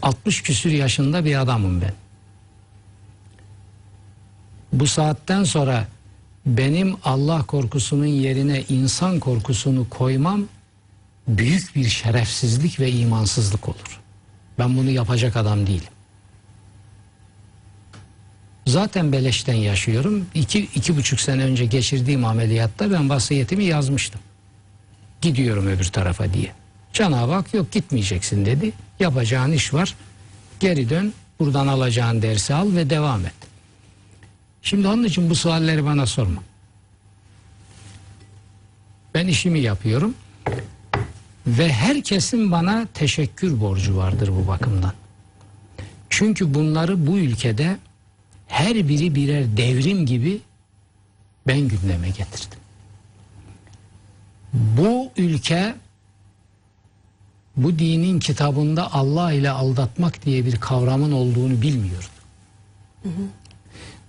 60 0.02 0.44
küsür 0.44 0.72
yaşında 0.72 1.26
bir 1.26 1.42
adamım 1.42 1.82
ben. 1.82 1.94
Bu 4.74 4.88
saatten 4.88 5.44
sonra 5.44 5.88
benim 6.46 6.96
Allah 7.04 7.44
korkusunun 7.44 8.06
yerine 8.06 8.64
insan 8.70 9.20
korkusunu 9.20 9.90
koymam 9.90 10.46
büyük 11.28 11.76
bir 11.76 11.90
şerefsizlik 11.90 12.80
ve 12.80 12.92
imansızlık 12.92 13.70
olur. 13.70 14.02
Ben 14.60 14.78
bunu 14.78 14.90
yapacak 14.90 15.36
adam 15.36 15.68
değilim. 15.68 15.90
Zaten 18.68 19.12
beleşten 19.12 19.54
yaşıyorum. 19.54 20.26
İki, 20.34 20.60
iki 20.60 20.98
buçuk 20.98 21.20
sene 21.20 21.44
önce 21.44 21.66
geçirdiğim 21.66 22.26
ameliyatta 22.26 22.92
ben 22.92 23.10
vasiyetimi 23.10 23.64
yazmıştım. 23.64 24.22
Gidiyorum 25.22 25.68
öbür 25.68 25.86
tarafa 25.86 26.34
diye. 26.34 26.52
Cenab-ı 26.94 27.32
Hak 27.32 27.54
yok 27.54 27.72
gitmeyeceksin 27.72 28.46
dedi. 28.46 28.72
Yapacağın 29.00 29.52
iş 29.52 29.74
var. 29.74 29.96
Geri 30.60 30.90
dön. 30.90 31.14
Buradan 31.40 31.68
alacağın 31.68 32.22
dersi 32.22 32.54
al 32.54 32.76
ve 32.76 32.90
devam 32.90 33.26
et. 33.26 33.51
Şimdi 34.62 34.88
onun 34.88 35.04
için 35.04 35.30
bu 35.30 35.36
sualleri 35.36 35.86
bana 35.86 36.06
sorma. 36.06 36.42
Ben 39.14 39.28
işimi 39.28 39.60
yapıyorum. 39.60 40.16
Ve 41.48 41.74
herkesin 41.74 42.52
bana 42.52 42.88
teşekkür 42.94 43.62
borcu 43.62 43.98
vardır 43.98 44.32
bu 44.40 44.48
bakımdan. 44.48 44.94
Çünkü 46.10 46.54
bunları 46.54 47.08
bu 47.08 47.18
ülkede 47.18 47.78
her 48.48 48.88
biri 48.88 49.16
birer 49.16 49.58
devrim 49.58 50.06
gibi 50.06 50.42
ben 51.48 51.60
gündeme 51.60 52.08
getirdim. 52.08 52.60
Bu 54.54 55.12
ülke 55.18 55.76
bu 57.58 57.80
dinin 57.80 58.20
kitabında 58.20 58.94
Allah 58.94 59.34
ile 59.34 59.52
aldatmak 59.52 60.26
diye 60.26 60.46
bir 60.46 60.56
kavramın 60.56 61.12
olduğunu 61.12 61.62
bilmiyordu. 61.62 62.06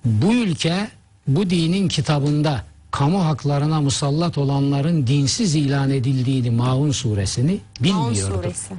Bu 0.04 0.34
ülke 0.34 0.88
bu 1.26 1.50
dinin 1.50 1.88
kitabında 1.88 2.64
kamu 2.90 3.24
haklarına 3.24 3.80
musallat 3.80 4.38
olanların 4.38 5.06
dinsiz 5.06 5.54
ilan 5.54 5.90
edildiğini 5.90 6.50
Maun 6.50 6.90
suresini 6.90 7.60
Maun 7.80 8.10
bilmiyordu. 8.10 8.42
suresi. 8.42 8.74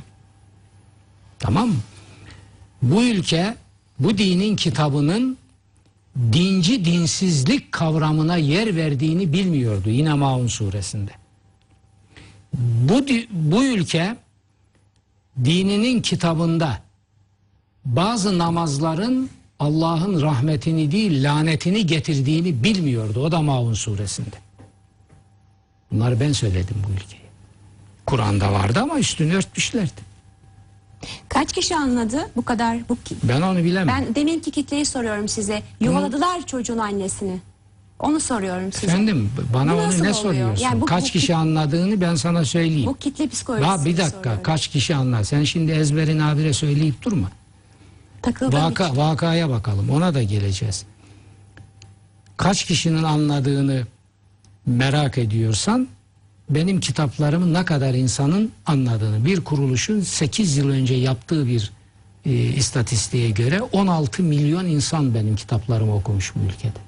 Tamam 1.39 1.67
mı? 1.67 1.75
Bu 2.81 3.03
ülke 3.03 3.55
bu 3.99 4.17
dinin 4.17 4.55
kitabının 4.55 5.37
dinci 6.33 6.85
dinsizlik 6.85 7.71
kavramına 7.71 8.37
yer 8.37 8.75
verdiğini 8.75 9.33
bilmiyordu 9.33 9.89
yine 9.89 10.13
Maun 10.13 10.47
suresinde. 10.47 11.11
Bu, 12.53 13.05
bu 13.31 13.63
ülke 13.63 14.15
dininin 15.45 16.01
kitabında 16.01 16.79
bazı 17.85 18.37
namazların 18.37 19.29
Allah'ın 19.63 20.21
rahmetini 20.21 20.91
değil 20.91 21.23
lanetini 21.23 21.85
getirdiğini 21.87 22.63
bilmiyordu. 22.63 23.19
O 23.25 23.31
da 23.31 23.41
Maun 23.41 23.73
suresinde. 23.73 24.35
Bunları 25.91 26.19
ben 26.19 26.31
söyledim 26.31 26.75
bu 26.87 26.91
ülkeye. 26.93 27.23
Kur'an'da 28.05 28.51
vardı 28.51 28.79
ama 28.81 28.99
üstünü 28.99 29.35
örtmüşlerdi. 29.35 30.13
Kaç 31.29 31.53
kişi 31.53 31.75
anladı 31.75 32.29
bu 32.35 32.45
kadar? 32.45 32.77
Bu 32.89 32.95
ki- 32.95 33.15
Ben 33.23 33.41
onu 33.41 33.57
bilemem. 33.63 33.87
ben 34.07 34.15
deminki 34.15 34.51
kitleyi 34.51 34.85
soruyorum 34.85 35.27
size. 35.27 35.63
Yuvaladılar 35.81 36.45
çocuğun 36.47 36.77
annesini. 36.77 37.39
Onu 37.99 38.19
soruyorum 38.19 38.71
size. 38.73 38.85
Efendim 38.87 39.29
bana 39.53 39.73
Bu 39.73 39.77
onu 39.77 39.91
ne 39.91 39.97
oluyor? 39.97 40.13
soruyorsun? 40.13 40.63
Yani 40.63 40.81
bu- 40.81 40.85
kaç 40.85 41.03
bu- 41.09 41.11
kişi 41.13 41.35
anladığını 41.35 42.01
ben 42.01 42.15
sana 42.15 42.45
söyleyeyim. 42.45 42.85
Bu 42.89 42.93
kitle 42.97 43.27
psikolojisi. 43.27 43.69
Ya 43.69 43.85
bir 43.85 43.97
dakika 43.97 44.43
kaç 44.43 44.67
kişi 44.67 44.95
anlar? 44.95 45.23
Sen 45.23 45.43
şimdi 45.43 45.71
ezberin 45.71 46.19
habire 46.19 46.53
söyleyip 46.53 47.01
durma. 47.01 47.31
Takıldığım 48.23 48.59
Vaka, 48.59 48.85
için. 48.87 48.97
vakaya 48.97 49.49
bakalım 49.49 49.89
ona 49.89 50.13
da 50.13 50.23
geleceğiz. 50.23 50.85
Kaç 52.37 52.65
kişinin 52.65 53.03
anladığını 53.03 53.83
merak 54.65 55.17
ediyorsan 55.17 55.87
benim 56.49 56.79
kitaplarımı 56.79 57.53
ne 57.53 57.65
kadar 57.65 57.93
insanın 57.93 58.51
anladığını 58.65 59.25
bir 59.25 59.41
kuruluşun 59.41 60.01
8 60.01 60.57
yıl 60.57 60.69
önce 60.69 60.93
yaptığı 60.93 61.47
bir 61.47 61.71
e, 62.25 62.31
istatistiğe 62.33 63.29
göre 63.29 63.61
16 63.61 64.23
milyon 64.23 64.65
insan 64.65 65.15
benim 65.15 65.35
kitaplarımı 65.35 65.95
okumuş 65.95 66.33
bu 66.35 66.39
ülkede. 66.39 66.79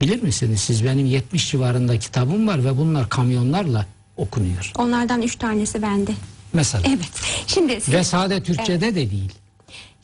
Bilir 0.00 0.22
misiniz 0.22 0.60
siz 0.60 0.84
benim 0.84 1.06
70 1.06 1.50
civarında 1.50 1.98
kitabım 1.98 2.48
var 2.48 2.64
ve 2.64 2.78
bunlar 2.78 3.08
kamyonlarla 3.08 3.86
okunuyor. 4.16 4.72
Onlardan 4.78 5.22
üç 5.22 5.36
tanesi 5.36 5.82
bende. 5.82 6.12
Mesela. 6.52 6.84
Evet. 6.88 7.10
Şimdi 7.46 7.78
Ve 7.88 8.04
sade 8.04 8.42
Türkçe'de 8.42 8.94
de 8.94 9.10
değil. 9.10 9.32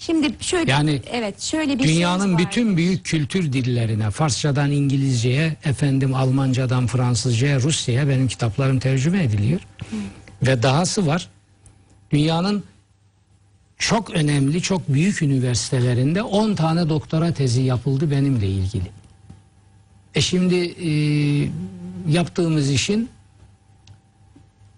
Şimdi 0.06 0.34
şöyle 0.40 0.70
Yani 0.70 1.02
evet 1.12 1.40
şöyle 1.40 1.78
bir 1.78 1.84
Dünyanın 1.84 2.38
bütün 2.38 2.76
büyük 2.76 3.04
kültür 3.04 3.52
dillerine, 3.52 4.10
Farsçadan 4.10 4.70
İngilizceye, 4.70 5.56
efendim 5.64 6.14
Almancadan 6.14 6.86
Fransızcaya, 6.86 7.60
Rusça'ya 7.60 8.08
benim 8.08 8.28
kitaplarım 8.28 8.78
tercüme 8.78 9.24
ediliyor. 9.24 9.60
Ve 10.42 10.62
dahası 10.62 11.06
var. 11.06 11.28
Dünyanın 12.10 12.64
çok 13.78 14.10
önemli, 14.10 14.62
çok 14.62 14.88
büyük 14.88 15.22
üniversitelerinde 15.22 16.22
10 16.22 16.54
tane 16.54 16.88
doktora 16.88 17.32
tezi 17.32 17.62
yapıldı 17.62 18.10
benimle 18.10 18.48
ilgili. 18.48 18.90
E 20.14 20.20
şimdi 20.20 20.56
e, 20.56 20.90
yaptığımız 22.08 22.70
işin 22.70 23.08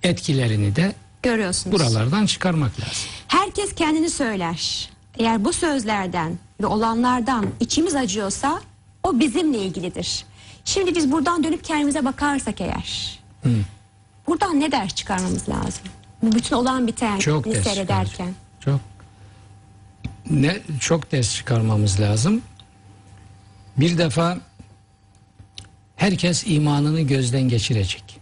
etkilerini 0.02 0.76
de 0.76 0.94
görüyorsunuz. 1.22 1.78
buralardan 1.78 2.26
çıkarmak 2.26 2.80
lazım. 2.80 3.08
Herkes 3.28 3.74
kendini 3.74 4.10
söyler. 4.10 4.93
Eğer 5.18 5.44
bu 5.44 5.52
sözlerden 5.52 6.38
ve 6.62 6.66
olanlardan 6.66 7.46
içimiz 7.60 7.94
acıyorsa 7.94 8.60
o 9.02 9.18
bizimle 9.20 9.58
ilgilidir. 9.58 10.24
Şimdi 10.64 10.94
biz 10.94 11.12
buradan 11.12 11.44
dönüp 11.44 11.64
kendimize 11.64 12.04
bakarsak 12.04 12.60
eğer. 12.60 13.20
Buradan 14.26 14.60
ne 14.60 14.72
ders 14.72 14.94
çıkarmamız 14.94 15.48
lazım? 15.48 15.82
Bu 16.22 16.32
bütün 16.32 16.56
olan 16.56 16.86
biten 16.86 17.18
Çok 17.18 17.44
ders 17.44 17.64
seyrederken. 17.64 18.34
Çok 18.60 18.80
ne 20.30 20.58
çok 20.80 21.12
ders 21.12 21.34
çıkarmamız 21.34 22.00
lazım. 22.00 22.42
Bir 23.76 23.98
defa 23.98 24.38
herkes 25.96 26.44
imanını 26.46 27.00
gözden 27.00 27.42
geçirecek. 27.48 28.20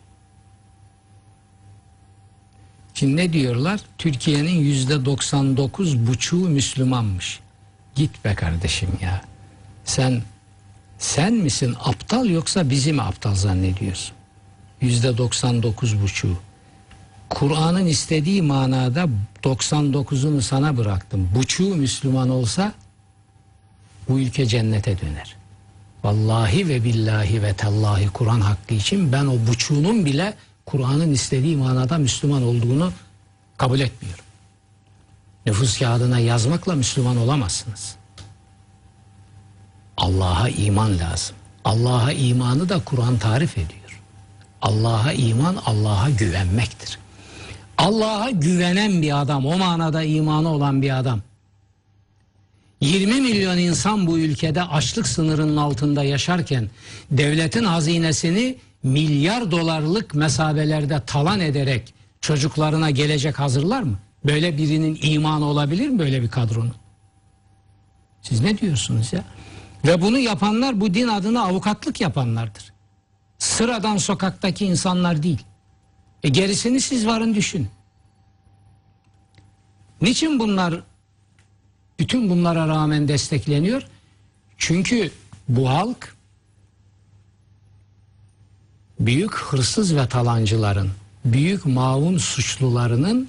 Şimdi 3.03 3.17
ne 3.17 3.33
diyorlar? 3.33 3.81
Türkiye'nin 3.99 4.61
yüzde 4.61 5.05
99 5.05 6.07
buçuğu 6.07 6.49
Müslümanmış. 6.49 7.41
Git 7.95 8.25
be 8.25 8.35
kardeşim 8.35 8.89
ya. 9.01 9.23
Sen 9.85 10.23
sen 10.99 11.35
misin 11.35 11.75
aptal 11.85 12.31
yoksa 12.31 12.71
bizi 12.71 12.93
mi 12.93 13.03
aptal 13.03 13.35
zannediyorsun? 13.35 14.15
Yüzde 14.81 15.19
99 15.19 16.03
buçuğu. 16.03 16.37
Kur'an'ın 17.31 17.87
istediği 17.87 18.43
manada 18.43 19.09
99'unu 19.43 20.41
sana 20.41 20.77
bıraktım. 20.77 21.29
Buçuğu 21.35 21.77
Müslüman 21.77 22.29
olsa 22.29 22.73
bu 24.09 24.19
ülke 24.19 24.47
cennete 24.47 25.01
döner. 25.01 25.37
Vallahi 26.05 26.69
ve 26.69 26.85
billahi 26.85 27.43
ve 27.43 27.55
tallahi 27.55 28.09
Kur'an 28.09 28.41
hakkı 28.41 28.75
için 28.75 29.13
ben 29.13 29.27
o 29.27 29.37
buçuğunun 29.47 30.05
bile 30.05 30.35
Kur'an'ın 30.67 31.11
istediği 31.11 31.57
manada 31.57 31.99
Müslüman 31.99 32.43
olduğunu 32.43 32.93
kabul 33.59 33.81
etmiyorum. 33.81 34.25
Nüfus 35.47 35.79
kağıdına 35.79 36.19
yazmakla 36.19 36.75
Müslüman 36.75 37.17
olamazsınız. 37.17 37.97
Allah'a 39.97 40.49
iman 40.49 40.99
lazım. 40.99 41.37
Allah'a 41.65 42.13
imanı 42.13 42.69
da 42.69 42.85
Kur'an 42.85 43.19
tarif 43.19 43.59
ediyor. 43.59 44.01
Allah'a 44.63 45.13
iman 45.13 45.57
Allah'a 45.67 46.11
güvenmektir. 46.11 46.99
Allah'a 47.79 48.31
güvenen 48.31 49.03
bir 49.03 49.21
adam, 49.21 49.47
o 49.47 49.59
manada 49.59 50.03
imanı 50.03 50.49
olan 50.49 50.83
bir 50.83 50.99
adam. 50.99 51.21
20 52.81 53.21
milyon 53.21 53.59
insan 53.59 54.07
bu 54.07 54.19
ülkede 54.19 54.63
açlık 54.63 55.09
sınırının 55.09 55.57
altında 55.57 56.05
yaşarken 56.05 56.71
devletin 57.11 57.65
hazinesini 57.65 58.57
milyar 58.83 59.51
dolarlık 59.51 60.15
mesabelerde 60.15 61.01
talan 61.07 61.41
ederek 61.41 61.95
çocuklarına 62.21 62.91
gelecek 62.91 63.39
hazırlar 63.39 63.83
mı? 63.83 63.99
Böyle 64.25 64.59
birinin 64.59 64.99
imanı 65.03 65.45
olabilir 65.45 65.89
mi 65.89 65.99
böyle 65.99 66.23
bir 66.23 66.29
kadronun? 66.29 66.75
Siz 68.23 68.41
ne 68.41 68.59
diyorsunuz 68.59 69.13
ya? 69.13 69.25
Ve 69.87 70.03
bunu 70.03 70.19
yapanlar 70.19 70.81
bu 70.81 70.95
din 70.95 71.09
adına 71.09 71.43
avukatlık 71.43 72.01
yapanlardır. 72.01 72.73
Sıradan 73.39 73.97
sokaktaki 73.97 74.67
insanlar 74.67 75.23
değil. 75.23 75.43
E 76.23 76.29
gerisini 76.29 76.81
siz 76.81 77.07
varın 77.07 77.35
düşün. 77.35 77.69
Niçin 80.03 80.39
bunlar 80.39 80.83
bütün 81.99 82.31
bunlara 82.31 82.69
rağmen 82.69 83.09
destekleniyor? 83.09 83.87
Çünkü 84.59 85.11
bu 85.49 85.69
halk 85.69 86.17
büyük 89.07 89.35
hırsız 89.35 89.97
ve 89.97 90.07
talancıların, 90.07 90.91
büyük 91.25 91.67
maun 91.67 92.19
suçlularının 92.19 93.29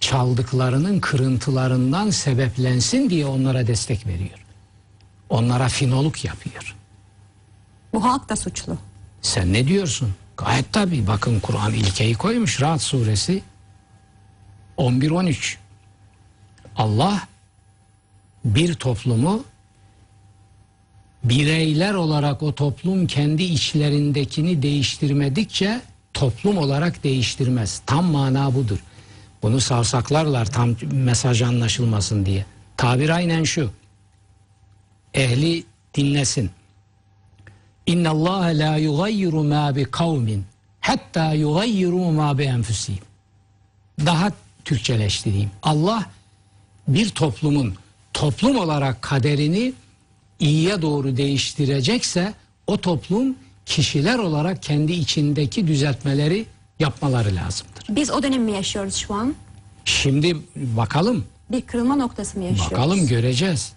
çaldıklarının 0.00 1.00
kırıntılarından 1.00 2.10
sebeplensin 2.10 3.10
diye 3.10 3.26
onlara 3.26 3.66
destek 3.66 4.06
veriyor. 4.06 4.44
Onlara 5.28 5.68
finoluk 5.68 6.24
yapıyor. 6.24 6.76
Bu 7.92 8.04
halk 8.04 8.28
da 8.28 8.36
suçlu. 8.36 8.78
Sen 9.22 9.52
ne 9.52 9.66
diyorsun? 9.68 10.14
Gayet 10.36 10.72
tabii. 10.72 11.06
Bakın 11.06 11.40
Kur'an 11.40 11.72
ilkeyi 11.72 12.14
koymuş. 12.14 12.62
Rahat 12.62 12.82
suresi 12.82 13.42
11-13. 14.78 15.56
Allah 16.76 17.22
bir 18.44 18.74
toplumu 18.74 19.44
bireyler 21.24 21.94
olarak 21.94 22.42
o 22.42 22.54
toplum 22.54 23.06
kendi 23.06 23.42
içlerindekini 23.42 24.62
değiştirmedikçe 24.62 25.80
toplum 26.14 26.58
olarak 26.58 27.04
değiştirmez. 27.04 27.82
Tam 27.86 28.04
mana 28.04 28.54
budur. 28.54 28.78
Bunu 29.42 29.60
savsaklarlar 29.60 30.46
tam 30.46 30.76
mesaj 30.92 31.42
anlaşılmasın 31.42 32.26
diye. 32.26 32.46
Tabir 32.76 33.08
aynen 33.08 33.44
şu. 33.44 33.70
Ehli 35.14 35.64
dinlesin. 35.94 36.50
İnna 37.86 38.10
Allah 38.10 38.44
la 38.44 38.76
yugayyiru 38.76 39.44
ma 39.44 39.76
bi 39.76 39.84
kavmin 39.84 40.44
hatta 40.80 41.32
yugayyiru 41.32 42.12
ma 42.12 42.38
bi 42.38 42.42
enfusihim. 42.42 43.04
Daha 44.06 44.32
Türkçeleştireyim. 44.64 45.50
Allah 45.62 46.06
bir 46.88 47.08
toplumun 47.08 47.74
toplum 48.12 48.56
olarak 48.56 49.02
kaderini 49.02 49.72
iyiye 50.38 50.82
doğru 50.82 51.16
değiştirecekse 51.16 52.34
o 52.66 52.76
toplum 52.76 53.36
kişiler 53.66 54.18
olarak 54.18 54.62
kendi 54.62 54.92
içindeki 54.92 55.66
düzeltmeleri 55.66 56.46
yapmaları 56.78 57.34
lazımdır. 57.34 57.84
Biz 57.88 58.10
o 58.10 58.22
dönemi 58.22 58.44
mi 58.44 58.52
yaşıyoruz 58.52 58.94
şu 58.94 59.14
an? 59.14 59.34
Şimdi 59.84 60.36
bakalım 60.56 61.24
Bir 61.50 61.60
kırılma 61.60 61.96
noktası 61.96 62.38
mı 62.38 62.44
yaşıyoruz? 62.44 62.72
Bakalım 62.72 63.06
göreceğiz. 63.06 63.72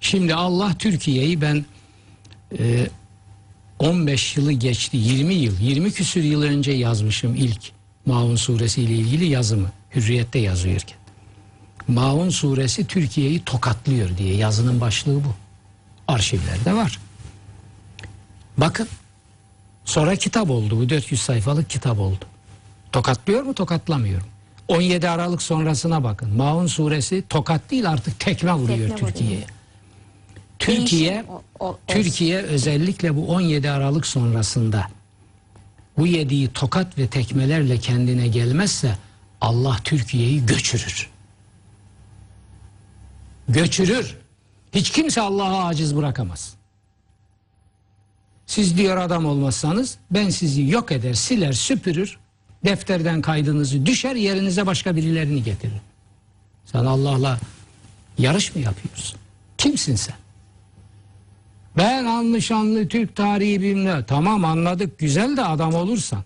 Şimdi 0.00 0.34
Allah 0.34 0.74
Türkiye'yi 0.78 1.40
ben 1.40 1.64
e, 2.58 2.88
15 3.78 4.36
yılı 4.36 4.52
geçti 4.52 4.96
20 4.96 5.34
yıl 5.34 5.60
20 5.60 5.92
küsür 5.92 6.22
yıl 6.22 6.42
önce 6.42 6.72
yazmışım 6.72 7.34
ilk 7.34 7.60
Maun 8.06 8.36
suresi 8.36 8.82
ile 8.82 8.94
ilgili 8.94 9.24
yazımı 9.26 9.70
Hürriyet'te 9.94 10.38
yazıyorken. 10.38 10.98
Maun 11.88 12.28
suresi 12.30 12.86
Türkiye'yi 12.86 13.44
tokatlıyor 13.44 14.16
diye 14.18 14.34
yazının 14.34 14.80
başlığı 14.80 15.24
bu. 15.24 15.34
Arşivlerde 16.08 16.72
var. 16.74 16.98
Bakın 18.58 18.88
sonra 19.84 20.16
kitap 20.16 20.50
oldu 20.50 20.78
bu 20.80 20.90
400 20.90 21.20
sayfalık 21.22 21.70
kitap 21.70 21.98
oldu. 21.98 22.24
Tokatlıyor 22.92 23.42
mu 23.42 23.54
tokatlamıyor 23.54 24.20
mu? 24.20 24.26
17 24.68 25.08
Aralık 25.08 25.42
sonrasına 25.42 26.04
bakın. 26.04 26.36
Maun 26.36 26.66
suresi 26.66 27.24
tokat 27.28 27.70
değil 27.70 27.90
artık 27.90 28.20
tekme 28.20 28.52
vuruyor. 28.54 28.96
Türkiye'ye. 28.96 29.44
Türkiye 30.58 31.24
o- 31.28 31.42
o- 31.60 31.78
Türkiye 31.86 32.38
özellikle 32.42 33.16
bu 33.16 33.28
17 33.28 33.70
Aralık 33.70 34.06
sonrasında 34.06 34.86
bu 35.98 36.06
yediği 36.06 36.48
tokat 36.52 36.98
ve 36.98 37.06
tekmelerle 37.06 37.78
kendine 37.78 38.28
gelmezse 38.28 38.96
Allah 39.40 39.76
Türkiye'yi 39.84 40.46
göçürür. 40.46 41.10
Göçürür. 43.48 44.16
Hiç 44.76 44.90
kimse 44.90 45.20
Allah'a 45.20 45.66
aciz 45.66 45.96
bırakamaz. 45.96 46.54
Siz 48.46 48.76
diyor 48.76 48.96
adam 48.96 49.26
olmazsanız 49.26 49.98
ben 50.10 50.30
sizi 50.30 50.62
yok 50.62 50.92
eder, 50.92 51.14
siler, 51.14 51.52
süpürür, 51.52 52.18
defterden 52.64 53.22
kaydınızı 53.22 53.86
düşer, 53.86 54.14
yerinize 54.14 54.66
başka 54.66 54.96
birilerini 54.96 55.42
getirir. 55.42 55.80
Sen 56.64 56.84
Allah'la 56.84 57.38
yarış 58.18 58.54
mı 58.54 58.62
yapıyorsun? 58.62 59.18
Kimsin 59.58 59.94
sen? 59.94 60.14
Ben 61.76 62.04
anlı 62.04 62.42
şanlı 62.42 62.88
Türk 62.88 63.16
tarihi 63.16 63.62
bilmem. 63.62 64.04
Tamam 64.08 64.44
anladık 64.44 64.98
güzel 64.98 65.36
de 65.36 65.44
adam 65.44 65.74
olursan. 65.74 66.24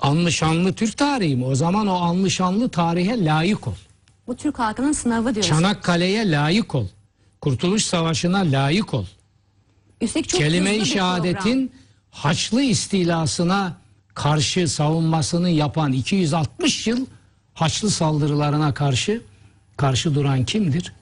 anlı 0.00 0.32
şanlı 0.32 0.72
Türk 0.72 0.96
tarihi 0.96 1.36
mi? 1.36 1.44
O 1.44 1.54
zaman 1.54 1.86
o 1.86 1.94
anlı 1.94 2.30
şanlı 2.30 2.68
tarihe 2.68 3.24
layık 3.24 3.68
ol. 3.68 3.74
Bu 4.26 4.36
Türk 4.36 4.58
halkının 4.58 4.92
sınavı 4.92 5.34
diyoruz. 5.34 5.48
Çanakkale'ye 5.48 6.30
layık 6.30 6.74
ol. 6.74 6.88
Kurtuluş 7.40 7.84
Savaşı'na 7.84 8.38
layık 8.38 8.94
ol. 8.94 9.06
Üstelik 10.00 10.28
çok 10.28 10.40
Kelime-i 10.40 10.86
şehadetin 10.86 11.72
Haçlı 12.10 12.62
istilasına 12.62 13.76
karşı 14.14 14.68
savunmasını 14.68 15.50
yapan 15.50 15.92
260 15.92 16.86
yıl 16.86 17.06
Haçlı 17.54 17.90
saldırılarına 17.90 18.74
karşı 18.74 19.22
karşı 19.76 20.14
duran 20.14 20.44
kimdir? 20.44 20.92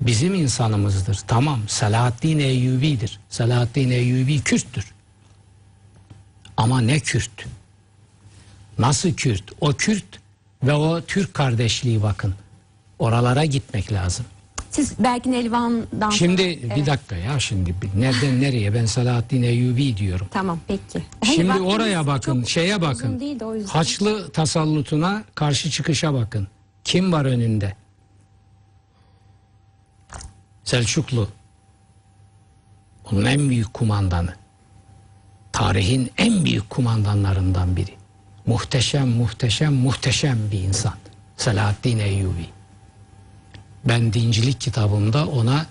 Bizim 0.00 0.34
insanımızdır. 0.34 1.18
Tamam 1.26 1.60
Selahaddin 1.68 2.38
Eyyubi'dir. 2.38 3.20
Selahaddin 3.28 3.90
Eyyubi 3.90 4.40
Kürttür. 4.40 4.92
Ama 6.56 6.80
ne 6.80 7.00
Kürt? 7.00 7.46
Nasıl 8.78 9.12
Kürt? 9.12 9.44
O 9.60 9.72
Kürt 9.72 10.04
ve 10.62 10.72
o 10.72 11.00
Türk 11.00 11.34
kardeşliği 11.34 12.02
bakın. 12.02 12.34
Oralara 12.98 13.44
gitmek 13.44 13.92
lazım. 13.92 14.26
Siz 14.70 14.98
Berkin 14.98 15.32
Elvan'dan 15.32 16.10
Şimdi 16.10 16.42
sonra- 16.42 16.74
bir 16.74 16.76
Evet, 16.76 16.86
dakika 16.86 17.16
ya 17.16 17.40
şimdi 17.40 17.74
nereden 17.96 18.40
nereye 18.40 18.74
ben 18.74 18.86
Selahaddin 18.86 19.42
Eyyubi 19.42 19.96
diyorum. 19.96 20.26
Tamam 20.30 20.58
peki. 20.68 21.04
Hani 21.24 21.34
Şimdi 21.34 21.48
vaktimiz 21.48 21.74
oraya 21.74 22.06
bakın, 22.06 22.44
şeye 22.44 22.80
bakın. 22.80 23.20
değil 23.20 23.40
de. 23.40 23.64
Haçlı 23.66 24.32
tasallutuna 24.32 25.24
karşı 25.34 25.70
çıkışa 25.70 26.14
bakın. 26.14 26.48
Kim 26.84 27.12
var 27.12 27.24
önünde? 27.24 27.76
Selçuklu. 30.64 31.28
Onun 33.12 33.24
en 33.24 33.50
büyük 33.50 33.74
kumandanı. 33.74 34.34
Tarihin 35.52 36.10
en 36.18 36.44
büyük 36.44 36.70
kumandanlarından 36.70 37.76
biri. 37.76 37.94
Muhteşem, 38.48 39.08
muhteşem, 39.08 39.74
muhteşem 39.74 40.38
bir 40.50 40.58
insan. 40.58 40.94
Selahaddin 41.36 41.98
Eyyubi. 41.98 42.46
Ben 43.84 44.12
dincilik 44.12 44.60
kitabımda 44.60 45.26
ona 45.26 45.66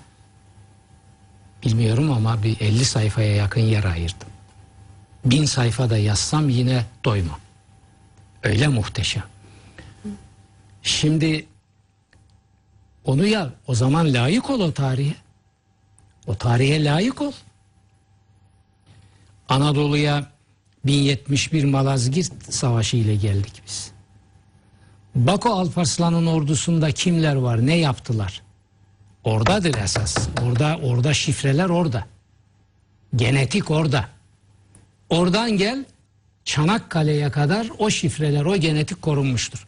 bilmiyorum 1.66 2.12
ama 2.12 2.44
bir 2.44 2.62
50 2.62 2.86
sayfaya 2.86 3.36
yakın 3.36 3.62
yer 3.62 3.84
ayırdım 3.84 4.28
bin 5.32 5.46
sayfada 5.46 5.98
yazsam 5.98 6.50
yine 6.50 6.86
doymam. 7.06 7.40
Öyle 8.44 8.68
muhteşem. 8.68 9.24
Şimdi 10.84 11.46
onu 13.06 13.26
ya 13.26 13.54
o 13.68 13.76
zaman 13.76 14.14
layık 14.14 14.50
ol 14.50 14.60
o 14.60 14.72
tarihe. 14.74 15.16
O 16.28 16.36
tarihe 16.36 16.84
layık 16.84 17.22
ol. 17.22 17.32
Anadolu'ya 19.50 20.26
1071 20.86 21.64
Malazgirt 21.64 22.54
Savaşı 22.54 22.98
ile 22.98 23.16
geldik 23.16 23.62
biz. 23.68 23.92
Bako 25.16 25.50
Alparslan'ın 25.50 26.26
ordusunda 26.26 26.92
kimler 26.92 27.36
var, 27.36 27.66
ne 27.66 27.76
yaptılar? 27.76 28.42
Oradadır 29.24 29.76
esas. 29.84 30.30
Orada 30.46 30.80
orada 30.84 31.14
şifreler 31.14 31.70
orada. 31.70 32.06
Genetik 33.16 33.72
orada. 33.72 34.10
Oradan 35.10 35.52
gel 35.52 35.86
Çanakkale'ye 36.46 37.32
kadar 37.32 37.68
o 37.80 37.90
şifreler, 37.90 38.46
o 38.46 38.58
genetik 38.58 39.02
korunmuştur. 39.02 39.68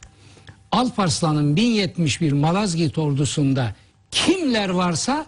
Alparslan'ın 0.72 1.56
1071 1.56 2.32
Malazgirt 2.32 2.98
ordusunda 2.98 3.76
kimler 4.12 4.70
varsa 4.70 5.26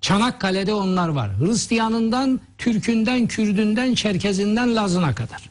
Çanakkale'de 0.00 0.74
onlar 0.74 1.08
var. 1.08 1.30
Hristiyanından, 1.38 2.40
Türkünden, 2.58 3.26
Kürdünden, 3.26 3.94
Çerkezinden, 3.94 4.76
Lazına 4.76 5.14
kadar. 5.14 5.50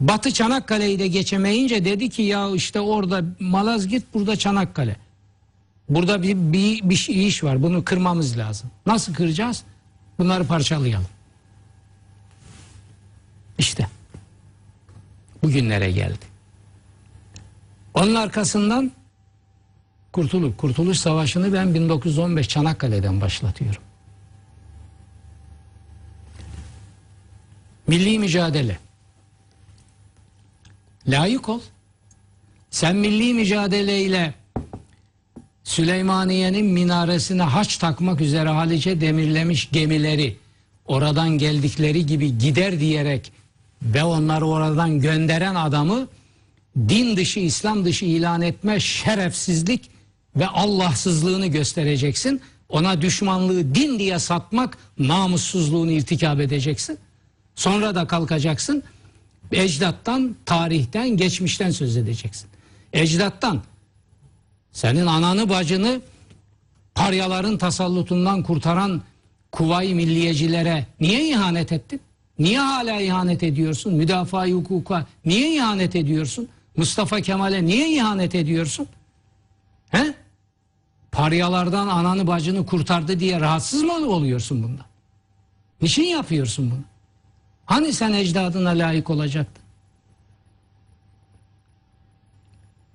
Batı 0.00 0.32
Çanakkale'yi 0.32 0.98
de 0.98 1.08
geçemeyince 1.08 1.84
dedi 1.84 2.08
ki 2.10 2.22
ya 2.22 2.50
işte 2.54 2.80
orada 2.80 3.22
Malazgirt, 3.40 4.14
burada 4.14 4.36
Çanakkale. 4.36 4.96
Burada 5.88 6.22
bir, 6.22 6.36
bir, 6.36 6.90
bir 6.90 6.96
şey- 6.96 7.28
iş 7.28 7.44
var. 7.44 7.62
Bunu 7.62 7.84
kırmamız 7.84 8.38
lazım. 8.38 8.70
Nasıl 8.86 9.14
kıracağız? 9.14 9.62
Bunları 10.18 10.46
parçalayalım. 10.46 11.06
İşte 13.58 13.88
bugünlere 15.42 15.90
geldi. 15.90 16.30
Onun 17.94 18.14
arkasından 18.14 18.92
Kurtuluş, 20.12 20.56
Kurtuluş 20.56 20.98
Savaşı'nı 20.98 21.52
ben 21.52 21.74
1915 21.74 22.48
Çanakkale'den 22.48 23.20
başlatıyorum. 23.20 23.82
Milli 27.86 28.18
mücadele. 28.18 28.78
Layık 31.06 31.48
ol. 31.48 31.60
Sen 32.70 32.96
milli 32.96 33.34
mücadeleyle 33.34 34.34
Süleymaniye'nin 35.64 36.66
minaresine 36.66 37.42
haç 37.42 37.76
takmak 37.76 38.20
üzere 38.20 38.48
Halice 38.48 39.00
demirlemiş 39.00 39.70
gemileri 39.72 40.36
oradan 40.86 41.28
geldikleri 41.28 42.06
gibi 42.06 42.38
gider 42.38 42.80
diyerek 42.80 43.32
ve 43.82 44.04
onları 44.04 44.46
oradan 44.46 45.00
gönderen 45.00 45.54
adamı 45.54 46.08
din 46.78 47.16
dışı 47.16 47.40
İslam 47.40 47.84
dışı 47.84 48.04
ilan 48.04 48.42
etme 48.42 48.80
şerefsizlik 48.80 49.90
ve 50.36 50.46
Allahsızlığını 50.46 51.46
göstereceksin. 51.46 52.40
Ona 52.68 53.02
düşmanlığı 53.02 53.74
din 53.74 53.98
diye 53.98 54.18
satmak 54.18 54.78
namussuzluğunu 54.98 55.90
irtikap 55.90 56.40
edeceksin. 56.40 56.98
Sonra 57.54 57.94
da 57.94 58.06
kalkacaksın 58.06 58.82
ecdattan, 59.52 60.36
tarihten, 60.46 61.08
geçmişten 61.08 61.70
söz 61.70 61.96
edeceksin. 61.96 62.48
Ecdattan 62.92 63.62
senin 64.72 65.06
ananı 65.06 65.48
bacını 65.48 66.00
paryaların 66.94 67.58
tasallutundan 67.58 68.42
kurtaran 68.42 69.02
kuvayi 69.52 69.94
milliyecilere 69.94 70.86
niye 71.00 71.28
ihanet 71.28 71.72
ettin? 71.72 72.00
Niye 72.38 72.58
hala 72.58 73.00
ihanet 73.00 73.42
ediyorsun? 73.42 73.94
Müdafaa 73.94 74.46
hukuka 74.46 75.06
niye 75.24 75.54
ihanet 75.54 75.96
ediyorsun? 75.96 76.48
Mustafa 76.76 77.20
Kemal'e 77.20 77.64
niye 77.64 77.94
ihanet 77.94 78.34
ediyorsun? 78.34 78.86
He? 79.90 80.14
Paryalardan 81.12 81.88
ananı 81.88 82.26
bacını 82.26 82.66
kurtardı 82.66 83.20
diye 83.20 83.40
rahatsız 83.40 83.82
mı 83.82 83.92
oluyorsun 83.92 84.62
bundan? 84.62 84.86
Niçin 85.82 86.02
yapıyorsun 86.02 86.70
bunu? 86.70 86.80
Hani 87.66 87.92
sen 87.92 88.12
ecdadına 88.12 88.70
layık 88.70 89.10
olacaktın? 89.10 89.64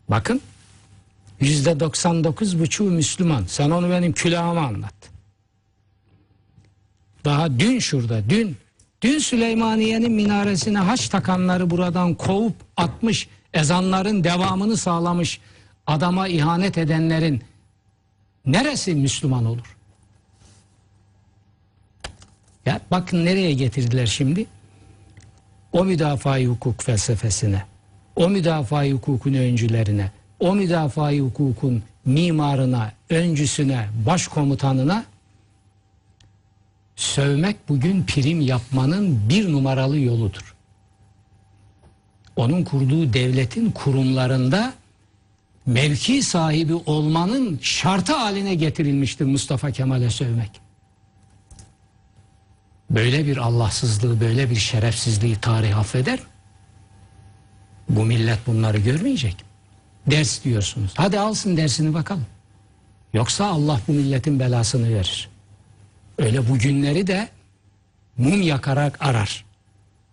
Bakın 0.09 0.41
yüzde 1.39 1.80
99 1.80 2.59
buçuğu 2.59 2.91
Müslüman. 2.91 3.43
Sen 3.47 3.70
onu 3.70 3.89
benim 3.89 4.13
külahıma 4.13 4.61
anlat. 4.61 4.93
Daha 7.26 7.59
dün 7.59 7.80
şurada 7.80 8.30
dün 8.30 8.57
dün 9.01 9.20
Süleymaniye'nin 9.20 10.11
minaresine 10.11 10.80
haç 10.80 11.09
takanları 11.09 11.70
buradan 11.70 12.13
kovup 12.13 12.55
atmış 12.78 13.28
ezanların 13.53 14.24
devamını 14.24 14.78
sağlamış 14.78 15.39
adama 15.88 16.28
ihanet 16.28 16.78
edenlerin 16.78 17.43
neresi 18.46 18.96
Müslüman 18.96 19.46
olur? 19.46 19.78
Ya 22.66 22.82
bakın 22.91 23.26
nereye 23.26 23.54
getirdiler 23.54 24.06
şimdi? 24.06 24.46
O 25.72 25.86
müdafaa 25.86 26.39
hukuk 26.39 26.84
felsefesine, 26.84 27.64
o 28.16 28.30
müdafaa 28.30 28.86
hukukun 28.86 29.34
öncülerine, 29.34 30.12
o 30.39 30.56
müdafaa 30.56 31.12
hukukun 31.12 31.84
mimarına, 32.06 32.91
öncüsüne, 33.10 33.89
başkomutanına 34.06 35.06
sövmek 36.96 37.70
bugün 37.70 38.06
prim 38.06 38.41
yapmanın 38.41 39.30
bir 39.30 39.52
numaralı 39.52 40.00
yoludur. 40.00 40.56
Onun 42.36 42.64
kurduğu 42.64 43.14
devletin 43.14 43.72
kurumlarında 43.72 44.74
mevki 45.66 46.24
sahibi 46.24 46.74
olmanın 46.74 47.59
şartı 47.61 48.13
haline 48.13 48.55
getirilmiştir 48.55 49.26
Mustafa 49.26 49.72
Kemal'e 49.72 50.09
sövmek. 50.09 50.61
Böyle 52.89 53.28
bir 53.28 53.38
Allahsızlığı, 53.38 54.22
böyle 54.22 54.49
bir 54.49 54.55
şerefsizliği 54.55 55.36
tarih 55.36 55.78
affeder? 55.78 56.20
Bu 57.89 58.05
millet 58.05 58.47
bunları 58.47 58.78
görmeyecek. 58.78 59.36
Ders 60.07 60.43
diyorsunuz. 60.43 60.91
Hadi 60.95 61.20
alsın 61.20 61.57
dersini 61.57 61.93
bakalım. 61.93 62.26
Yoksa 63.13 63.45
Allah 63.45 63.80
bu 63.88 63.91
milletin 63.91 64.39
belasını 64.39 64.93
verir. 64.93 65.30
Öyle 66.18 66.49
bu 66.49 66.57
günleri 66.57 67.07
de 67.07 67.30
mum 68.18 68.41
yakarak 68.41 68.97
arar. 69.05 69.45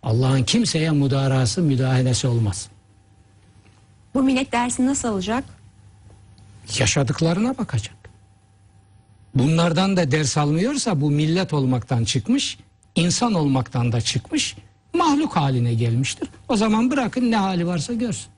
Allah'ın 0.02 0.44
kimseye 0.44 0.90
mudarası, 0.90 1.62
müdahalesi 1.62 2.26
olmaz. 2.26 2.68
Bu 4.14 4.22
millet 4.22 4.52
dersi 4.52 4.86
nasıl 4.86 5.08
alacak? 5.08 5.44
Yaşadıklarına 6.78 7.58
bakacak. 7.58 7.96
Bunlardan 9.34 9.96
da 9.96 10.10
ders 10.10 10.38
almıyorsa 10.38 11.00
bu 11.00 11.10
millet 11.10 11.52
olmaktan 11.52 12.04
çıkmış, 12.04 12.58
insan 12.94 13.34
olmaktan 13.34 13.92
da 13.92 14.00
çıkmış, 14.00 14.56
mahluk 14.94 15.36
haline 15.36 15.74
gelmiştir. 15.74 16.28
O 16.48 16.56
zaman 16.56 16.90
bırakın 16.90 17.30
ne 17.30 17.36
hali 17.36 17.66
varsa 17.66 17.92
görsün. 17.92 18.30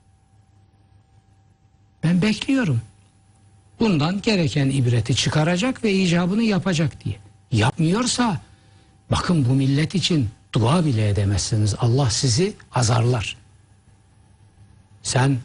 Ben 2.05 2.23
bekliyorum. 2.23 2.81
Bundan 3.81 4.23
gereken 4.23 4.71
ibreti 4.71 5.17
çıkaracak 5.17 5.85
ve 5.85 5.93
icabını 5.93 6.43
yapacak 6.43 7.05
diye. 7.05 7.17
Yapmıyorsa 7.53 8.41
bakın 9.11 9.47
bu 9.49 9.55
millet 9.55 9.95
için 9.95 10.29
Dua 10.53 10.85
bile 10.85 11.09
edemezsiniz. 11.09 11.75
Allah 11.79 12.11
sizi 12.11 12.55
azarlar. 12.75 13.37
Sen 15.03 15.39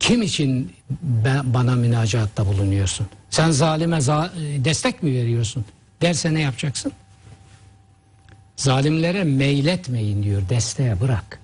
kim 0.00 0.22
için 0.22 0.72
ben- 1.02 1.54
bana 1.54 1.74
münacatta 1.76 2.46
bulunuyorsun? 2.46 3.06
Sen 3.30 3.50
zalime 3.50 3.96
za- 3.96 4.56
e, 4.56 4.64
destek 4.64 5.02
mi 5.02 5.12
veriyorsun? 5.12 5.64
Derse 6.02 6.34
ne 6.34 6.40
yapacaksın? 6.40 6.92
Zalimlere 8.56 9.24
meyletmeyin 9.24 10.22
diyor. 10.22 10.42
Desteğe 10.48 11.00
bırak. 11.00 11.40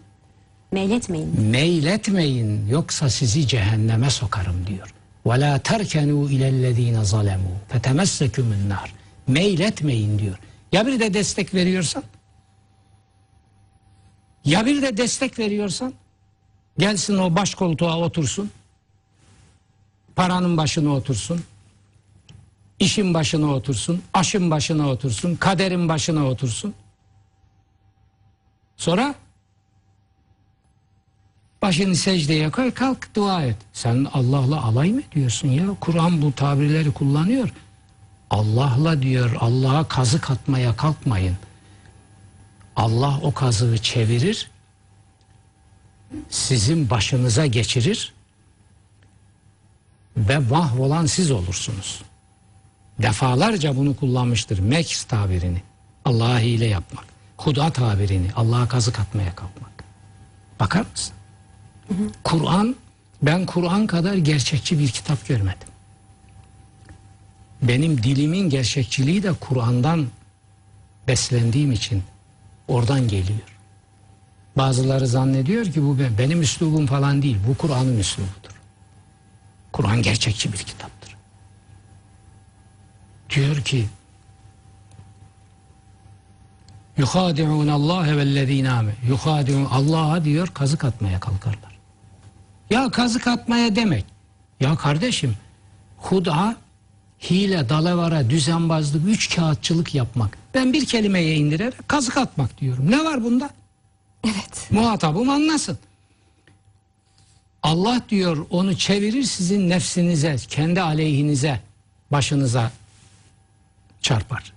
Meyletmeyin. 0.73 1.41
Meyletmeyin 1.41 2.69
yoksa 2.69 3.11
sizi 3.11 3.47
cehenneme 3.47 4.11
sokarım 4.11 4.67
diyor. 4.67 4.95
Ve 5.27 5.41
la 5.41 5.59
terkenu 5.59 6.31
ilellezine 6.31 7.05
zalemu 7.05 7.49
fetemessekumun 7.69 8.69
nar. 8.69 8.93
Meyletmeyin 9.27 10.19
diyor. 10.19 10.39
Ya 10.73 10.87
bir 10.87 11.01
de 11.01 11.15
destek 11.15 11.55
veriyorsan? 11.55 12.03
Ya 14.45 14.67
bir 14.67 14.83
de 14.83 14.97
destek 14.97 15.39
veriyorsan? 15.39 15.95
Gelsin 16.79 17.19
o 17.19 17.37
baş 17.37 17.55
koltuğa 17.55 17.99
otursun. 17.99 18.51
Paranın 20.17 20.57
başına 20.57 20.95
otursun. 20.95 21.45
işin 22.79 23.15
başına 23.15 23.55
otursun. 23.55 24.03
Aşın 24.15 24.51
başına 24.51 24.89
otursun. 24.89 25.37
Kaderin 25.37 25.89
başına 25.89 26.27
otursun. 26.27 26.75
Sonra 28.77 29.15
Başını 31.63 31.97
secdeye 31.97 32.51
koy 32.51 32.71
kalk 32.71 33.15
dua 33.15 33.43
et. 33.43 33.57
Sen 33.73 34.07
Allah'la 34.13 34.65
alay 34.65 34.93
mı 34.93 35.01
ediyorsun 35.13 35.49
ya? 35.49 35.65
Kur'an 35.81 36.23
bu 36.23 36.33
tabirleri 36.33 36.93
kullanıyor. 36.93 37.53
Allah'la 38.31 39.03
diyor 39.03 39.37
Allah'a 39.41 39.89
kazık 39.89 40.31
atmaya 40.31 40.77
kalkmayın. 40.77 41.37
Allah 42.77 43.21
o 43.23 43.33
kazığı 43.33 43.79
çevirir. 43.79 44.50
Sizin 46.31 46.91
başınıza 46.91 47.47
geçirir. 47.47 48.13
Ve 50.17 50.39
mahvolan 50.39 51.07
siz 51.07 51.31
olursunuz. 51.31 52.03
Defalarca 53.03 53.77
bunu 53.77 53.97
kullanmıştır. 53.97 54.59
Meks 54.59 55.05
tabirini. 55.05 55.63
Allah'a 56.05 56.39
hile 56.39 56.67
yapmak. 56.67 57.05
Huda 57.37 57.71
tabirini. 57.71 58.33
Allah'a 58.37 58.69
kazık 58.69 59.01
atmaya 59.01 59.35
kalkmak. 59.35 59.85
Bakar 60.61 60.87
mısın? 60.93 61.15
Kur'an 62.25 62.77
ben 63.23 63.47
Kur'an 63.47 63.87
kadar 63.87 64.15
gerçekçi 64.15 64.79
bir 64.79 64.89
kitap 64.89 65.29
görmedim. 65.29 65.69
Benim 67.63 68.03
dilimin 68.03 68.51
gerçekçiliği 68.51 69.23
de 69.23 69.33
Kur'an'dan 69.33 70.07
beslendiğim 71.09 71.73
için 71.73 72.03
oradan 72.69 73.09
geliyor. 73.09 73.60
Bazıları 74.61 75.07
zannediyor 75.07 75.65
ki 75.67 75.83
bu 75.83 75.99
ben- 75.99 76.19
benim 76.19 76.43
üslubum 76.43 76.87
falan 76.87 77.23
değil. 77.23 77.37
Bu 77.49 77.57
Kur'an'ın 77.57 77.99
üslubudur. 77.99 78.61
Kur'an 79.73 80.03
gerçekçi 80.03 80.53
bir 80.53 80.59
kitaptır. 80.59 81.17
Diyor 83.31 83.57
ki 83.57 83.87
Yuhadi'un 86.97 87.69
Allah 87.69 88.17
vellezine 88.17 88.71
ame. 88.71 88.95
Yuhadi'un 89.09 89.65
Allah'a 89.65 90.25
diyor 90.25 90.49
kazık 90.49 90.85
atmaya 90.85 91.21
kalkarlar. 91.21 91.79
Ya 92.71 92.91
kazık 92.91 93.27
atmaya 93.27 93.77
demek. 93.77 94.05
Ya 94.61 94.77
kardeşim 94.77 95.37
huda, 95.97 96.57
hile, 97.31 97.69
dalavara, 97.69 98.31
düzenbazlık, 98.31 99.09
üç 99.09 99.37
kağıtçılık 99.37 99.95
yapmak. 99.95 100.39
Ben 100.55 100.73
bir 100.73 100.87
kelimeye 100.87 101.35
indirerek 101.37 101.89
kazık 101.89 102.17
atmak 102.17 102.61
diyorum. 102.61 102.91
Ne 102.91 103.05
var 103.05 103.25
bunda? 103.25 103.51
Evet. 104.25 104.69
Muhatabım 104.71 105.31
anlasın. 105.31 105.79
Allah 107.63 108.03
diyor 108.09 108.47
onu 108.51 108.77
çevirir 108.77 109.23
sizin 109.23 109.71
nefsinize, 109.71 110.37
kendi 110.49 110.83
aleyhinize, 110.83 111.61
başınıza 112.13 112.71
çarpar. 114.01 114.53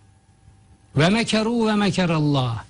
Ve 0.97 1.09
mekeru 1.09 1.67
ve 1.67 1.75
mekerallah. 1.75 2.63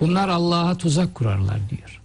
Bunlar 0.00 0.28
Allah'a 0.28 0.78
tuzak 0.78 1.14
kurarlar 1.14 1.70
diyor. 1.70 2.00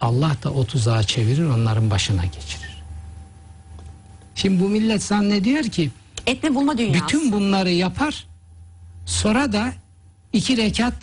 Allah 0.00 0.36
da 0.42 0.52
o 0.52 0.64
tuzağı 0.64 1.04
çevirir 1.04 1.44
onların 1.44 1.90
başına 1.90 2.24
geçirir. 2.24 2.82
Şimdi 4.34 4.64
bu 4.64 4.68
millet 4.68 5.02
zannediyor 5.02 5.64
ki 5.64 5.90
Etme 6.26 6.54
bulma 6.54 6.78
dünyası. 6.78 7.04
bütün 7.04 7.32
bunları 7.32 7.70
yapar 7.70 8.26
sonra 9.06 9.52
da 9.52 9.72
iki 10.32 10.56
rekat 10.56 10.94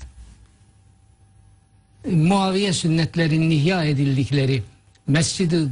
Muaviye 2.05 2.73
sünnetlerinin 2.73 3.51
ihya 3.51 3.83
edildikleri 3.83 4.63
mescidi 5.07 5.67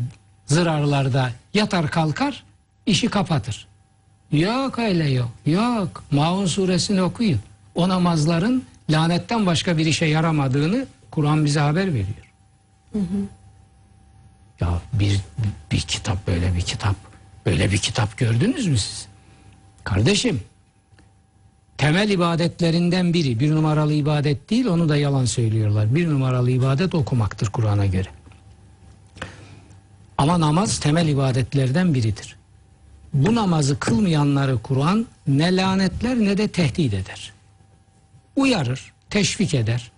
zırarlarda 0.46 1.32
yatar 1.54 1.90
kalkar 1.90 2.44
işi 2.86 3.08
kapatır. 3.08 3.68
Yok 4.32 4.80
öyle 4.80 5.10
yok. 5.10 5.32
Yok. 5.46 6.04
Maun 6.12 6.46
suresini 6.46 7.02
okuyun. 7.02 7.40
O 7.76 7.90
namazların 7.90 8.64
lanetten 8.90 9.46
başka 9.46 9.78
bir 9.78 9.86
işe 9.86 10.06
yaramadığını 10.06 10.86
Kur'an 11.12 11.46
bize 11.46 11.60
haber 11.60 11.88
veriyor. 11.88 12.32
Ya 14.62 14.82
bir, 14.94 15.20
bir 15.72 15.80
kitap 15.82 16.28
böyle 16.28 16.56
bir 16.56 16.62
kitap 16.62 16.96
böyle 17.46 17.72
bir 17.72 17.78
kitap 17.78 18.18
gördünüz 18.18 18.68
mü 18.68 18.78
siz? 18.78 19.08
Kardeşim 19.84 20.42
temel 21.78 22.10
ibadetlerinden 22.10 23.14
biri 23.14 23.40
bir 23.40 23.52
numaralı 23.52 23.94
ibadet 23.94 24.50
değil 24.50 24.66
onu 24.66 24.90
da 24.90 24.98
yalan 24.98 25.26
söylüyorlar. 25.26 25.96
Bir 25.96 26.10
numaralı 26.10 26.52
ibadet 26.52 26.96
okumaktır 26.96 27.50
Kur'an'a 27.50 27.86
göre. 27.86 28.10
Ama 30.18 30.40
namaz 30.40 30.80
temel 30.80 31.08
ibadetlerden 31.08 31.94
biridir. 31.94 32.36
Bu 33.14 33.36
namazı 33.36 33.80
kılmayanları 33.80 34.58
Kur'an 34.58 35.06
ne 35.28 35.56
lanetler 35.56 36.16
ne 36.16 36.38
de 36.38 36.48
tehdit 36.48 36.94
eder. 36.94 37.34
Uyarır, 38.36 38.94
teşvik 39.10 39.54
eder, 39.54 39.92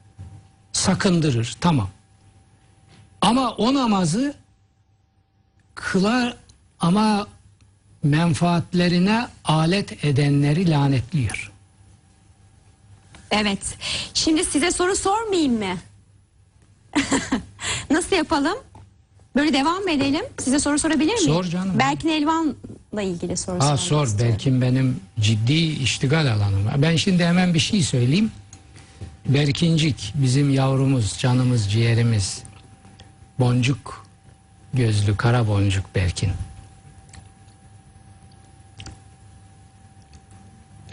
sakındırır 0.72 1.56
tamam. 1.62 1.90
Ama 3.22 3.52
o 3.52 3.74
namazı 3.74 4.34
kılar 5.76 6.38
ama 6.80 7.28
menfaatlerine 8.04 9.28
alet 9.46 10.06
edenleri 10.06 10.70
lanetliyor. 10.70 11.52
Evet. 13.32 13.78
Şimdi 14.14 14.46
size 14.46 14.72
soru 14.72 14.96
sormayayım 14.96 15.60
mı? 15.60 15.78
Nasıl 17.92 18.16
yapalım? 18.16 18.58
Böyle 19.36 19.54
devam 19.54 19.88
edelim? 19.88 20.26
Size 20.40 20.60
soru 20.60 20.80
sorabilir 20.80 21.14
miyim? 21.14 21.18
Sor 21.18 21.44
canım. 21.44 21.80
Berkin 21.80 22.10
Elvan'la 22.10 23.02
ilgili 23.02 23.38
soru 23.38 23.62
sormak 23.62 23.80
sor 23.80 24.06
istiyorum. 24.06 24.34
Berkin 24.34 24.62
benim 24.62 25.00
ciddi 25.20 25.54
iştigal 25.54 26.34
alanım. 26.34 26.66
Ben 26.78 26.96
şimdi 26.96 27.26
hemen 27.26 27.54
bir 27.54 27.60
şey 27.60 27.82
söyleyeyim. 27.82 28.32
Berkincik 29.26 30.14
bizim 30.16 30.50
yavrumuz, 30.50 31.18
canımız, 31.20 31.72
ciğerimiz. 31.72 32.44
Boncuk 33.40 34.06
gözlü 34.74 35.18
kara 35.18 35.48
boncuk 35.48 35.96
Berkin. 35.96 36.32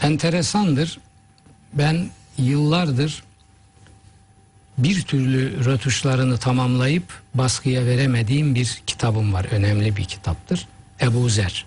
Enteresandır. 0.01 0.99
Ben 1.73 2.09
yıllardır 2.37 3.23
bir 4.77 5.01
türlü 5.01 5.65
rötuşlarını 5.65 6.37
tamamlayıp 6.37 7.21
baskıya 7.33 7.85
veremediğim 7.85 8.55
bir 8.55 8.81
kitabım 8.87 9.33
var. 9.33 9.45
Önemli 9.51 9.97
bir 9.97 10.05
kitaptır. 10.05 10.67
Ebu 11.01 11.29
Zer. 11.29 11.65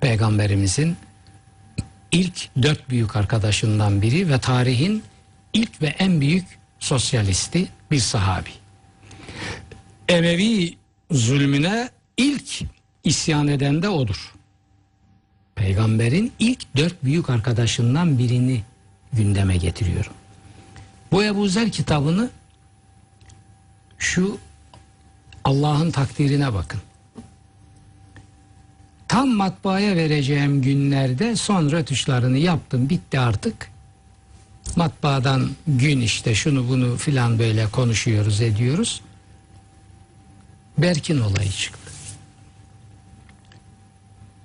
Peygamberimizin 0.00 0.96
ilk 2.12 2.48
dört 2.62 2.90
büyük 2.90 3.16
arkadaşından 3.16 4.02
biri 4.02 4.28
ve 4.28 4.38
tarihin 4.38 5.02
ilk 5.52 5.82
ve 5.82 5.86
en 5.86 6.20
büyük 6.20 6.44
sosyalisti 6.78 7.68
bir 7.90 7.98
sahabi. 7.98 8.50
Emevi 10.08 10.74
zulmüne 11.10 11.90
ilk 12.16 12.62
isyan 13.04 13.48
eden 13.48 13.82
de 13.82 13.88
odur. 13.88 14.34
Peygamberin 15.54 16.32
ilk 16.38 16.76
dört 16.76 17.04
büyük 17.04 17.30
arkadaşından 17.30 18.18
birini 18.18 18.62
gündeme 19.12 19.56
getiriyorum. 19.56 20.12
Bu 21.12 21.24
Ebu 21.24 21.48
Zer 21.48 21.70
kitabını 21.70 22.30
şu 23.98 24.38
Allah'ın 25.44 25.90
takdirine 25.90 26.54
bakın. 26.54 26.80
Tam 29.08 29.28
matbaaya 29.28 29.96
vereceğim 29.96 30.62
günlerde 30.62 31.36
son 31.36 31.70
rötuşlarını 31.70 32.38
yaptım 32.38 32.88
bitti 32.88 33.20
artık. 33.20 33.70
Matbaadan 34.76 35.50
gün 35.66 36.00
işte 36.00 36.34
şunu 36.34 36.68
bunu 36.68 36.96
filan 36.96 37.38
böyle 37.38 37.66
konuşuyoruz 37.66 38.40
ediyoruz. 38.40 39.00
Berkin 40.78 41.20
olayı 41.20 41.50
çıktı. 41.50 41.90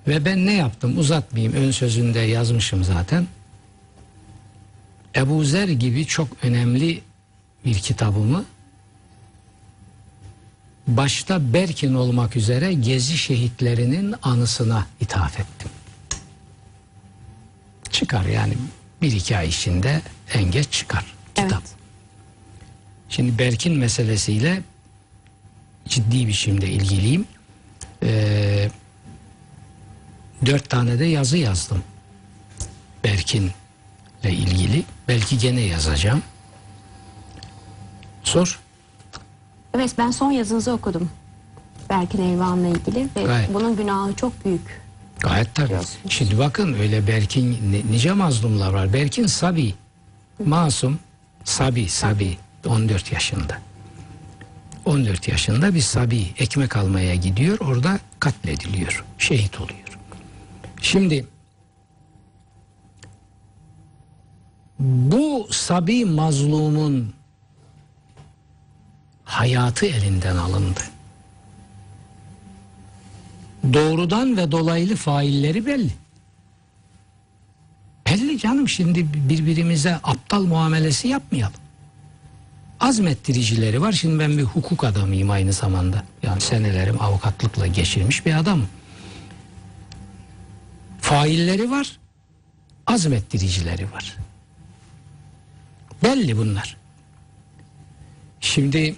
Ve 0.08 0.24
ben 0.24 0.46
ne 0.46 0.52
yaptım 0.52 0.98
uzatmayayım 0.98 1.54
ön 1.54 1.70
sözünde 1.70 2.18
yazmışım 2.18 2.84
zaten. 2.84 3.26
Ebu 5.16 5.44
Zer 5.44 5.68
gibi 5.68 6.06
çok 6.06 6.28
önemli 6.42 7.02
bir 7.64 7.74
kitabımı 7.74 8.44
başta 10.86 11.52
Berkin 11.52 11.94
olmak 11.94 12.36
üzere 12.36 12.72
gezi 12.72 13.18
şehitlerinin 13.18 14.14
anısına 14.22 14.86
ithaf 15.00 15.40
ettim. 15.40 15.70
Çıkar 17.90 18.24
yani 18.24 18.54
bir 19.02 19.12
iki 19.12 19.36
ay 19.36 19.48
içinde 19.48 20.02
en 20.34 20.50
geç 20.50 20.70
çıkar 20.70 21.04
kitap. 21.34 21.52
Evet. 21.52 21.74
Şimdi 23.08 23.38
Berkin 23.38 23.78
meselesiyle 23.78 24.62
ciddi 25.88 26.28
biçimde 26.28 26.68
ilgiliyim. 26.68 27.26
Ee, 28.02 28.70
dört 30.46 30.70
tane 30.70 30.98
de 30.98 31.04
yazı 31.04 31.36
yazdım. 31.36 31.82
Berkin'le 34.26 34.50
ilgili. 34.50 34.84
Belki 35.08 35.38
gene 35.38 35.60
yazacağım. 35.60 36.22
Sor. 38.22 38.60
Evet 39.74 39.94
ben 39.98 40.10
son 40.10 40.30
yazınızı 40.30 40.72
okudum. 40.72 41.10
Berkin 41.90 42.22
Elvan'la 42.22 42.68
ilgili 42.68 43.08
ve 43.16 43.22
Gayet. 43.22 43.54
bunun 43.54 43.76
günahı 43.76 44.14
çok 44.14 44.44
büyük. 44.44 44.80
Gayet 45.20 45.54
tabii. 45.54 45.78
Şimdi 46.08 46.38
bakın 46.38 46.72
öyle 46.74 47.06
Berkin 47.06 47.58
nice 47.90 48.12
mazlumlar 48.12 48.72
var. 48.72 48.92
Berkin 48.92 49.26
Sabi. 49.26 49.74
Masum. 50.44 50.98
Sabi, 51.44 51.88
Sabi. 51.88 52.38
14 52.66 53.12
yaşında. 53.12 53.58
14 54.84 55.28
yaşında 55.28 55.74
bir 55.74 55.80
Sabi 55.80 56.26
ekmek 56.38 56.76
almaya 56.76 57.14
gidiyor. 57.14 57.58
Orada 57.60 57.98
katlediliyor. 58.20 59.04
Şehit 59.18 59.60
oluyor. 59.60 59.98
Şimdi 60.82 61.26
bu 64.78 65.48
Sabi 65.50 66.04
mazlumun 66.04 67.14
hayatı 69.24 69.86
elinden 69.86 70.36
alındı. 70.36 70.80
Doğrudan 73.72 74.36
ve 74.36 74.52
dolaylı 74.52 74.96
failleri 74.96 75.66
belli. 75.66 75.90
Belli 78.06 78.38
canım 78.38 78.68
şimdi 78.68 79.06
birbirimize 79.28 79.94
aptal 79.94 80.42
muamelesi 80.42 81.08
yapmayalım. 81.08 81.60
Azmettiricileri 82.80 83.80
var. 83.80 83.92
Şimdi 83.92 84.18
ben 84.18 84.38
bir 84.38 84.42
hukuk 84.42 84.84
adamıyım 84.84 85.30
aynı 85.30 85.52
zamanda. 85.52 86.02
Yani 86.22 86.40
senelerim 86.40 87.02
avukatlıkla 87.02 87.66
geçirmiş 87.66 88.26
bir 88.26 88.34
adamım. 88.34 88.68
Failleri 91.00 91.70
var. 91.70 91.98
Azmettiricileri 92.86 93.92
var. 93.92 94.16
Belli 96.02 96.36
bunlar. 96.36 96.76
Şimdi 98.40 98.96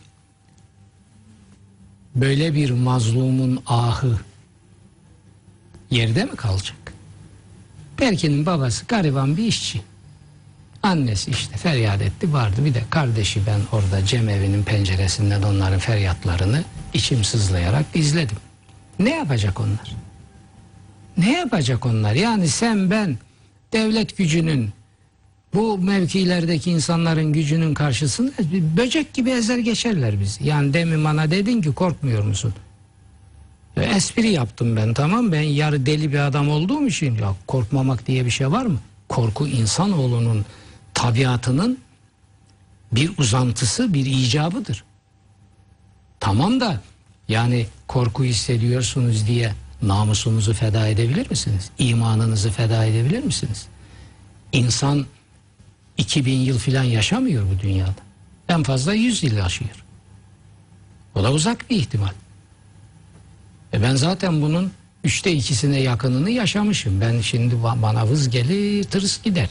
böyle 2.15 2.55
bir 2.55 2.71
mazlumun 2.71 3.63
ahı 3.67 4.19
yerde 5.91 6.25
mi 6.25 6.37
kalacak? 6.37 6.77
Berkin'in 8.01 8.47
babası 8.47 8.85
gariban 8.87 9.37
bir 9.37 9.45
işçi. 9.45 9.83
Annesi 10.83 11.31
işte 11.31 11.57
feryat 11.57 12.03
etti 12.03 12.33
vardı. 12.33 12.65
Bir 12.65 12.75
de 12.75 12.83
kardeşi 12.91 13.47
ben 13.47 13.61
orada 13.73 14.05
cemevinin 14.07 14.63
penceresinden 14.63 15.43
onların 15.43 15.79
feryatlarını 15.79 16.65
içim 16.95 17.25
sızlayarak 17.25 17.87
izledim. 17.95 18.37
Ne 18.99 19.11
yapacak 19.11 19.61
onlar? 19.61 19.97
Ne 21.17 21.33
yapacak 21.33 21.87
onlar? 21.87 22.15
Yani 22.15 22.49
sen 22.49 22.91
ben 22.91 23.19
devlet 23.73 24.17
gücünün 24.17 24.73
bu 25.55 25.79
mevkilerdeki 25.79 26.71
insanların 26.71 27.33
gücünün 27.33 27.75
karşısında 27.75 28.33
böcek 28.77 29.15
gibi 29.15 29.31
ezer 29.31 29.59
geçerler 29.59 30.21
bizi. 30.21 30.47
Yani 30.47 30.75
demin 30.75 31.05
bana 31.05 31.31
dedin 31.31 31.63
ki 31.63 31.73
korkmuyor 31.73 32.25
musun? 32.25 32.55
Ya 33.77 33.83
espri 33.83 34.29
yaptım 34.29 34.77
ben 34.77 34.95
tamam 34.95 35.33
ben 35.33 35.41
yarı 35.41 35.87
deli 35.87 36.13
bir 36.13 36.19
adam 36.19 36.49
olduğum 36.49 36.87
için 36.87 37.15
ya 37.15 37.35
korkmamak 37.47 38.07
diye 38.07 38.25
bir 38.25 38.31
şey 38.31 38.51
var 38.51 38.67
mı? 38.67 38.79
Korku 39.09 39.49
insanoğlunun 39.49 40.45
tabiatının 40.95 41.79
bir 42.93 43.19
uzantısı, 43.19 43.95
bir 43.95 44.07
icabıdır. 44.07 44.85
Tamam 46.21 46.61
da 46.61 46.81
yani 47.29 47.67
korku 47.87 48.25
hissediyorsunuz 48.25 49.27
diye 49.27 49.53
namusunuzu 49.83 50.55
feda 50.55 50.89
edebilir 50.89 51.31
misiniz? 51.31 51.71
İmanınızı 51.79 52.51
feda 52.51 52.85
edebilir 52.85 53.25
misiniz? 53.25 53.67
İnsan 54.53 55.07
2000 55.99 56.39
yıl 56.39 56.59
filan 56.59 56.83
yaşamıyor 56.83 57.47
bu 57.51 57.63
dünyada. 57.63 57.95
En 58.49 58.63
fazla 58.63 58.95
100 58.95 59.23
yıl 59.23 59.37
yaşıyor. 59.37 59.85
O 61.15 61.23
da 61.25 61.33
uzak 61.33 61.71
bir 61.71 61.77
ihtimal. 61.77 62.13
E 63.73 63.83
ben 63.83 63.97
zaten 63.97 64.43
bunun 64.43 64.73
üçte 65.05 65.33
ikisine 65.33 65.81
yakınını 65.81 66.31
yaşamışım. 66.31 67.01
Ben 67.01 67.21
şimdi 67.21 67.55
ba- 67.55 67.83
bana 67.83 68.09
vız 68.09 68.31
gelir 68.31 68.85
tırs 68.85 69.23
gider. 69.23 69.49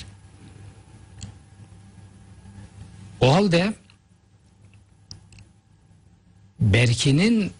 O 3.21 3.33
halde 3.33 3.73
Berkin'in 6.59 7.51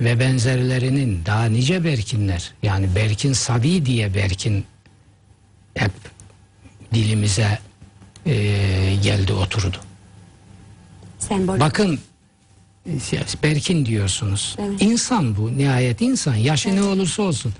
ve 0.00 0.20
benzerlerinin 0.20 1.26
daha 1.26 1.44
nice 1.44 1.84
Berkinler 1.84 2.54
yani 2.62 2.94
Berkin 2.94 3.32
Sabi 3.32 3.86
diye 3.86 4.14
Berkin 4.14 4.64
hep 5.74 5.92
dilimize 6.94 7.58
e, 8.26 8.32
geldi 9.02 9.32
oturdu. 9.32 9.76
Sembol. 11.18 11.60
Bakın 11.60 11.98
e, 12.86 12.92
Berkin 13.42 13.86
diyorsunuz. 13.86 14.56
Evet. 14.58 14.82
İnsan 14.82 15.36
bu 15.36 15.58
nihayet 15.58 16.00
insan. 16.00 16.34
Yaşı 16.34 16.76
ne 16.76 16.82
olursa 16.82 17.22
olsun. 17.22 17.54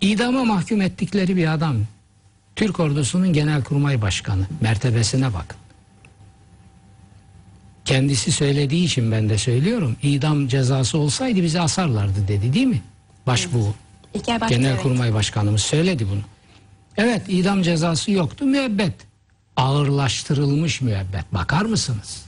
İdama 0.00 0.44
mahkum 0.44 0.80
ettikleri 0.80 1.36
bir 1.36 1.52
adam. 1.52 1.76
Türk 2.56 2.80
ordusunun 2.80 3.32
genelkurmay 3.32 4.02
başkanı. 4.02 4.46
Mertebesine 4.60 5.34
bakın. 5.34 5.56
Kendisi 7.84 8.32
söylediği 8.32 8.84
için 8.84 9.12
ben 9.12 9.28
de 9.28 9.38
söylüyorum. 9.38 9.96
İdam 10.02 10.48
cezası 10.48 10.98
olsaydı 10.98 11.42
bizi 11.42 11.60
asarlardı 11.60 12.28
dedi 12.28 12.52
değil 12.52 12.66
mi? 12.66 12.82
Başbuğ. 13.26 13.74
Başkan, 14.14 14.48
Genelkurmay 14.48 15.14
Başkanımız 15.14 15.62
söyledi 15.62 16.06
bunu. 16.10 16.20
Evet 16.96 17.22
idam 17.28 17.62
cezası 17.62 18.10
yoktu 18.10 18.44
müebbet. 18.44 18.94
Ağırlaştırılmış 19.56 20.80
müebbet. 20.80 21.32
Bakar 21.34 21.64
mısınız? 21.64 22.24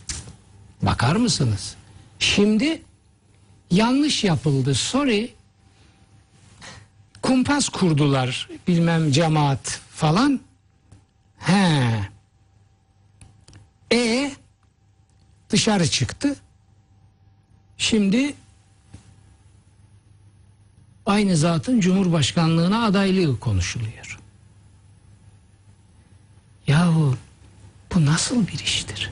Bakar 0.83 1.17
mısınız? 1.17 1.75
Şimdi 2.19 2.83
yanlış 3.71 4.25
yapıldı. 4.25 4.75
Sorry. 4.75 5.35
Kumpas 7.23 7.69
kurdular. 7.69 8.49
Bilmem 8.69 9.13
cemaat 9.13 9.81
falan. 9.91 10.41
He. 11.39 12.01
E 13.93 14.33
dışarı 15.51 15.89
çıktı. 15.91 16.37
Şimdi 17.79 18.35
aynı 21.07 21.37
zatın 21.37 21.81
Cumhurbaşkanlığına 21.81 22.85
adaylığı 22.85 23.41
konuşuluyor. 23.41 24.16
Yahu 26.67 27.17
bu 27.95 28.07
nasıl 28.07 28.49
bir 28.49 28.59
iştir? 28.59 29.11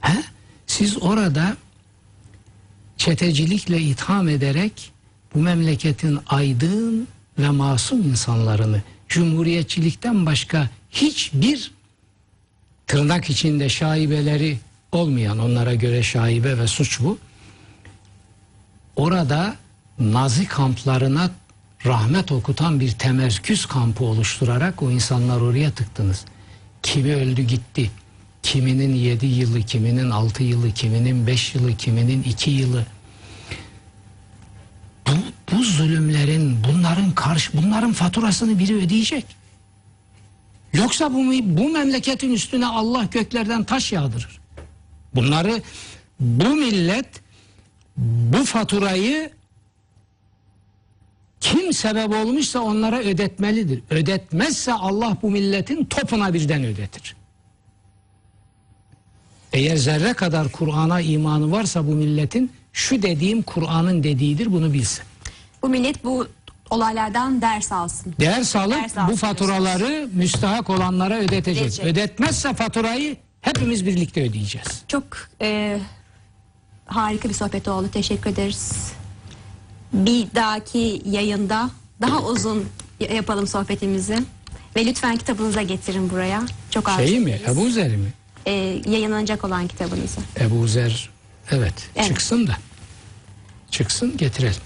He? 0.00 0.22
Siz 0.66 1.02
orada 1.02 1.56
çetecilikle 2.96 3.80
itham 3.80 4.28
ederek 4.28 4.92
bu 5.34 5.38
memleketin 5.38 6.18
aydın 6.26 7.08
ve 7.38 7.50
masum 7.50 8.02
insanlarını 8.02 8.82
cumhuriyetçilikten 9.08 10.26
başka 10.26 10.70
hiçbir 10.90 11.70
tırnak 12.86 13.30
içinde 13.30 13.68
şaibeleri 13.68 14.58
olmayan 14.92 15.38
onlara 15.38 15.74
göre 15.74 16.02
şaibe 16.02 16.58
ve 16.58 16.66
suç 16.66 17.00
bu. 17.00 17.18
Orada 18.96 19.56
Nazi 19.98 20.48
kamplarına 20.48 21.30
rahmet 21.86 22.32
okutan 22.32 22.80
bir 22.80 22.90
temerküz 22.90 23.66
kampı 23.66 24.04
oluşturarak 24.04 24.82
o 24.82 24.90
insanlar 24.90 25.40
oraya 25.40 25.70
tıktınız. 25.70 26.24
Kimi 26.86 27.14
öldü 27.14 27.42
gitti. 27.42 27.90
Kiminin 28.42 28.94
yedi 28.94 29.26
yılı, 29.26 29.62
kiminin 29.62 30.10
altı 30.10 30.42
yılı, 30.42 30.72
kiminin 30.72 31.26
beş 31.26 31.54
yılı, 31.54 31.76
kiminin 31.76 32.22
iki 32.22 32.50
yılı. 32.50 32.86
Bu, 35.06 35.12
bu 35.52 35.64
zulümlerin, 35.64 36.58
bunların 36.64 37.12
karşı, 37.12 37.50
bunların 37.62 37.92
faturasını 37.92 38.58
biri 38.58 38.74
ödeyecek. 38.76 39.24
Yoksa 40.72 41.12
bu, 41.14 41.18
bu 41.42 41.68
memleketin 41.68 42.32
üstüne 42.32 42.66
Allah 42.66 43.04
göklerden 43.04 43.64
taş 43.64 43.92
yağdırır. 43.92 44.40
Bunları 45.14 45.62
bu 46.20 46.48
millet 46.48 47.20
bu 47.96 48.44
faturayı 48.44 49.30
kim 51.52 51.72
sebep 51.72 52.10
olmuşsa 52.10 52.60
onlara 52.60 52.98
ödetmelidir. 52.98 53.82
Ödetmezse 53.90 54.72
Allah 54.72 55.16
bu 55.22 55.30
milletin 55.30 55.84
topuna 55.84 56.34
birden 56.34 56.64
ödetir. 56.64 57.16
Eğer 59.52 59.76
zerre 59.76 60.12
kadar 60.12 60.52
Kur'an'a 60.52 61.00
imanı 61.00 61.52
varsa 61.52 61.86
bu 61.86 61.90
milletin 61.90 62.52
şu 62.72 63.02
dediğim 63.02 63.42
Kur'an'ın 63.42 64.02
dediğidir 64.02 64.52
bunu 64.52 64.72
bilsin. 64.72 65.04
Bu 65.62 65.68
millet 65.68 66.04
bu 66.04 66.26
olaylardan 66.70 67.42
ders 67.42 67.72
alsın. 67.72 68.14
Ders 68.20 68.56
alıp 68.56 68.82
Ders 68.82 68.98
alsın 68.98 69.12
bu 69.12 69.16
faturaları 69.16 70.08
müstahak 70.12 70.70
olanlara 70.70 71.18
ödetecek. 71.18 71.62
Ödetecek. 71.62 71.86
Ödetmezse 71.86 72.54
faturayı 72.54 73.16
hepimiz 73.40 73.86
birlikte 73.86 74.22
ödeyeceğiz. 74.22 74.82
Çok 74.88 75.04
e, 75.40 75.78
harika 76.86 77.28
bir 77.28 77.34
sohbet 77.34 77.68
oldu. 77.68 77.88
Teşekkür 77.92 78.30
ederiz. 78.30 78.92
Bir 79.92 80.26
dahaki 80.34 81.02
yayında 81.06 81.70
daha 82.00 82.22
uzun 82.22 82.64
yapalım 83.00 83.46
sohbetimizi. 83.46 84.18
Ve 84.76 84.86
lütfen 84.86 85.16
kitabınıza 85.16 85.62
getirin 85.62 86.10
buraya. 86.10 86.42
Çok 86.70 86.90
Şeyi 86.96 87.20
mi? 87.20 87.40
Ebu 87.48 87.70
Zer 87.70 87.96
mi? 87.96 88.12
E, 88.46 88.50
yayınlanacak 88.86 89.44
olan 89.44 89.68
kitabınızı. 89.68 90.20
Ebu 90.40 90.68
Zer 90.68 91.10
evet, 91.50 91.74
Evet. 91.96 92.08
çıksın 92.08 92.46
da. 92.46 92.56
Çıksın 93.70 94.16
getirelim. 94.16 94.60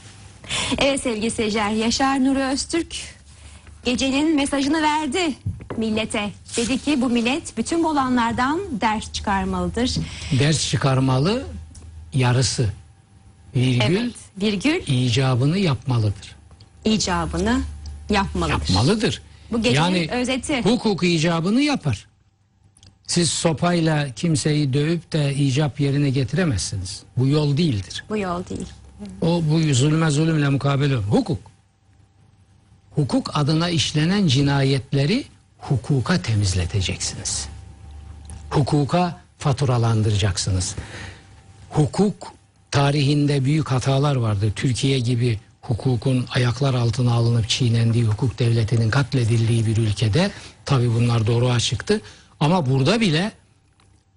Evet 0.78 1.00
sevgili 1.02 1.30
seyirciler 1.30 1.70
Yaşar 1.70 2.24
Nuri 2.24 2.42
Öztürk 2.44 2.96
gecenin 3.84 4.36
mesajını 4.36 4.82
verdi 4.82 5.34
millete. 5.76 6.30
Dedi 6.56 6.78
ki 6.78 7.00
bu 7.02 7.08
millet 7.10 7.56
bütün 7.56 7.84
bu 7.84 7.88
olanlardan 7.88 8.60
ders 8.80 9.12
çıkarmalıdır. 9.12 9.94
Ders 10.38 10.70
çıkarmalı 10.70 11.46
yarısı. 12.14 12.70
Virgül 13.56 13.96
Evet 13.96 14.14
virgül 14.42 14.80
icabını 14.86 15.58
yapmalıdır. 15.58 16.36
icabını 16.84 17.60
yapmalıdır. 18.10 18.52
Yapmalıdır. 18.68 19.22
Bu 19.52 19.62
gecenin 19.62 19.84
yani 19.84 20.10
özeti. 20.10 20.62
hukuk 20.62 21.02
icabını 21.04 21.60
yapar. 21.60 22.06
Siz 23.06 23.30
sopayla 23.30 24.14
kimseyi 24.14 24.72
dövüp 24.72 25.12
de 25.12 25.34
icap 25.34 25.80
yerine 25.80 26.10
getiremezsiniz. 26.10 27.02
Bu 27.16 27.26
yol 27.26 27.56
değildir. 27.56 28.04
Bu 28.08 28.16
yol 28.16 28.44
değil. 28.46 28.66
O 29.20 29.42
bu 29.50 29.74
zulme 29.74 30.10
zulümle 30.10 30.48
mukabele. 30.48 30.94
Hukuk. 30.96 31.38
Hukuk 32.90 33.30
adına 33.38 33.68
işlenen 33.68 34.26
cinayetleri 34.26 35.24
hukuka 35.58 36.22
temizleteceksiniz. 36.22 37.48
Hukuka 38.50 39.20
faturalandıracaksınız. 39.38 40.74
Hukuk 41.70 42.32
tarihinde 42.70 43.44
büyük 43.44 43.70
hatalar 43.70 44.16
vardı. 44.16 44.52
Türkiye 44.56 44.98
gibi 44.98 45.40
hukukun 45.60 46.26
ayaklar 46.30 46.74
altına 46.74 47.12
alınıp 47.12 47.48
çiğnendiği, 47.48 48.04
hukuk 48.04 48.38
devletinin 48.38 48.90
katledildiği 48.90 49.66
bir 49.66 49.76
ülkede 49.76 50.30
tabi 50.64 50.94
bunlar 50.94 51.26
doğru 51.26 51.58
çıktı. 51.58 52.00
Ama 52.40 52.70
burada 52.70 53.00
bile 53.00 53.32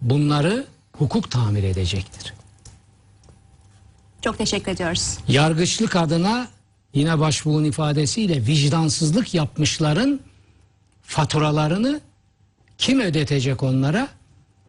bunları 0.01 0.67
hukuk 0.97 1.31
tamir 1.31 1.63
edecektir. 1.63 2.33
Çok 4.21 4.37
teşekkür 4.37 4.71
ediyoruz. 4.71 5.17
yargıçlık 5.27 5.95
adına 5.95 6.47
yine 6.93 7.19
başbuğun 7.19 7.63
ifadesiyle 7.63 8.45
vicdansızlık 8.45 9.33
yapmışların 9.33 10.19
faturalarını 11.03 12.01
kim 12.77 12.99
ödetecek 12.99 13.63
onlara? 13.63 14.07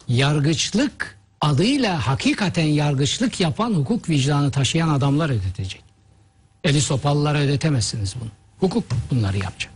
Yargıçlık 0.08 1.18
adıyla 1.44 2.06
hakikaten 2.06 2.66
yargıçlık 2.66 3.40
yapan 3.40 3.74
hukuk 3.74 4.08
vicdanı 4.08 4.50
taşıyan 4.50 4.88
adamlar 4.88 5.30
ödetecek. 5.30 5.82
Eli 6.64 6.80
sopalılara 6.80 7.38
ödetemezsiniz 7.38 8.14
bunu. 8.20 8.30
Hukuk 8.60 8.84
bunları 9.10 9.38
yapacak. 9.38 9.73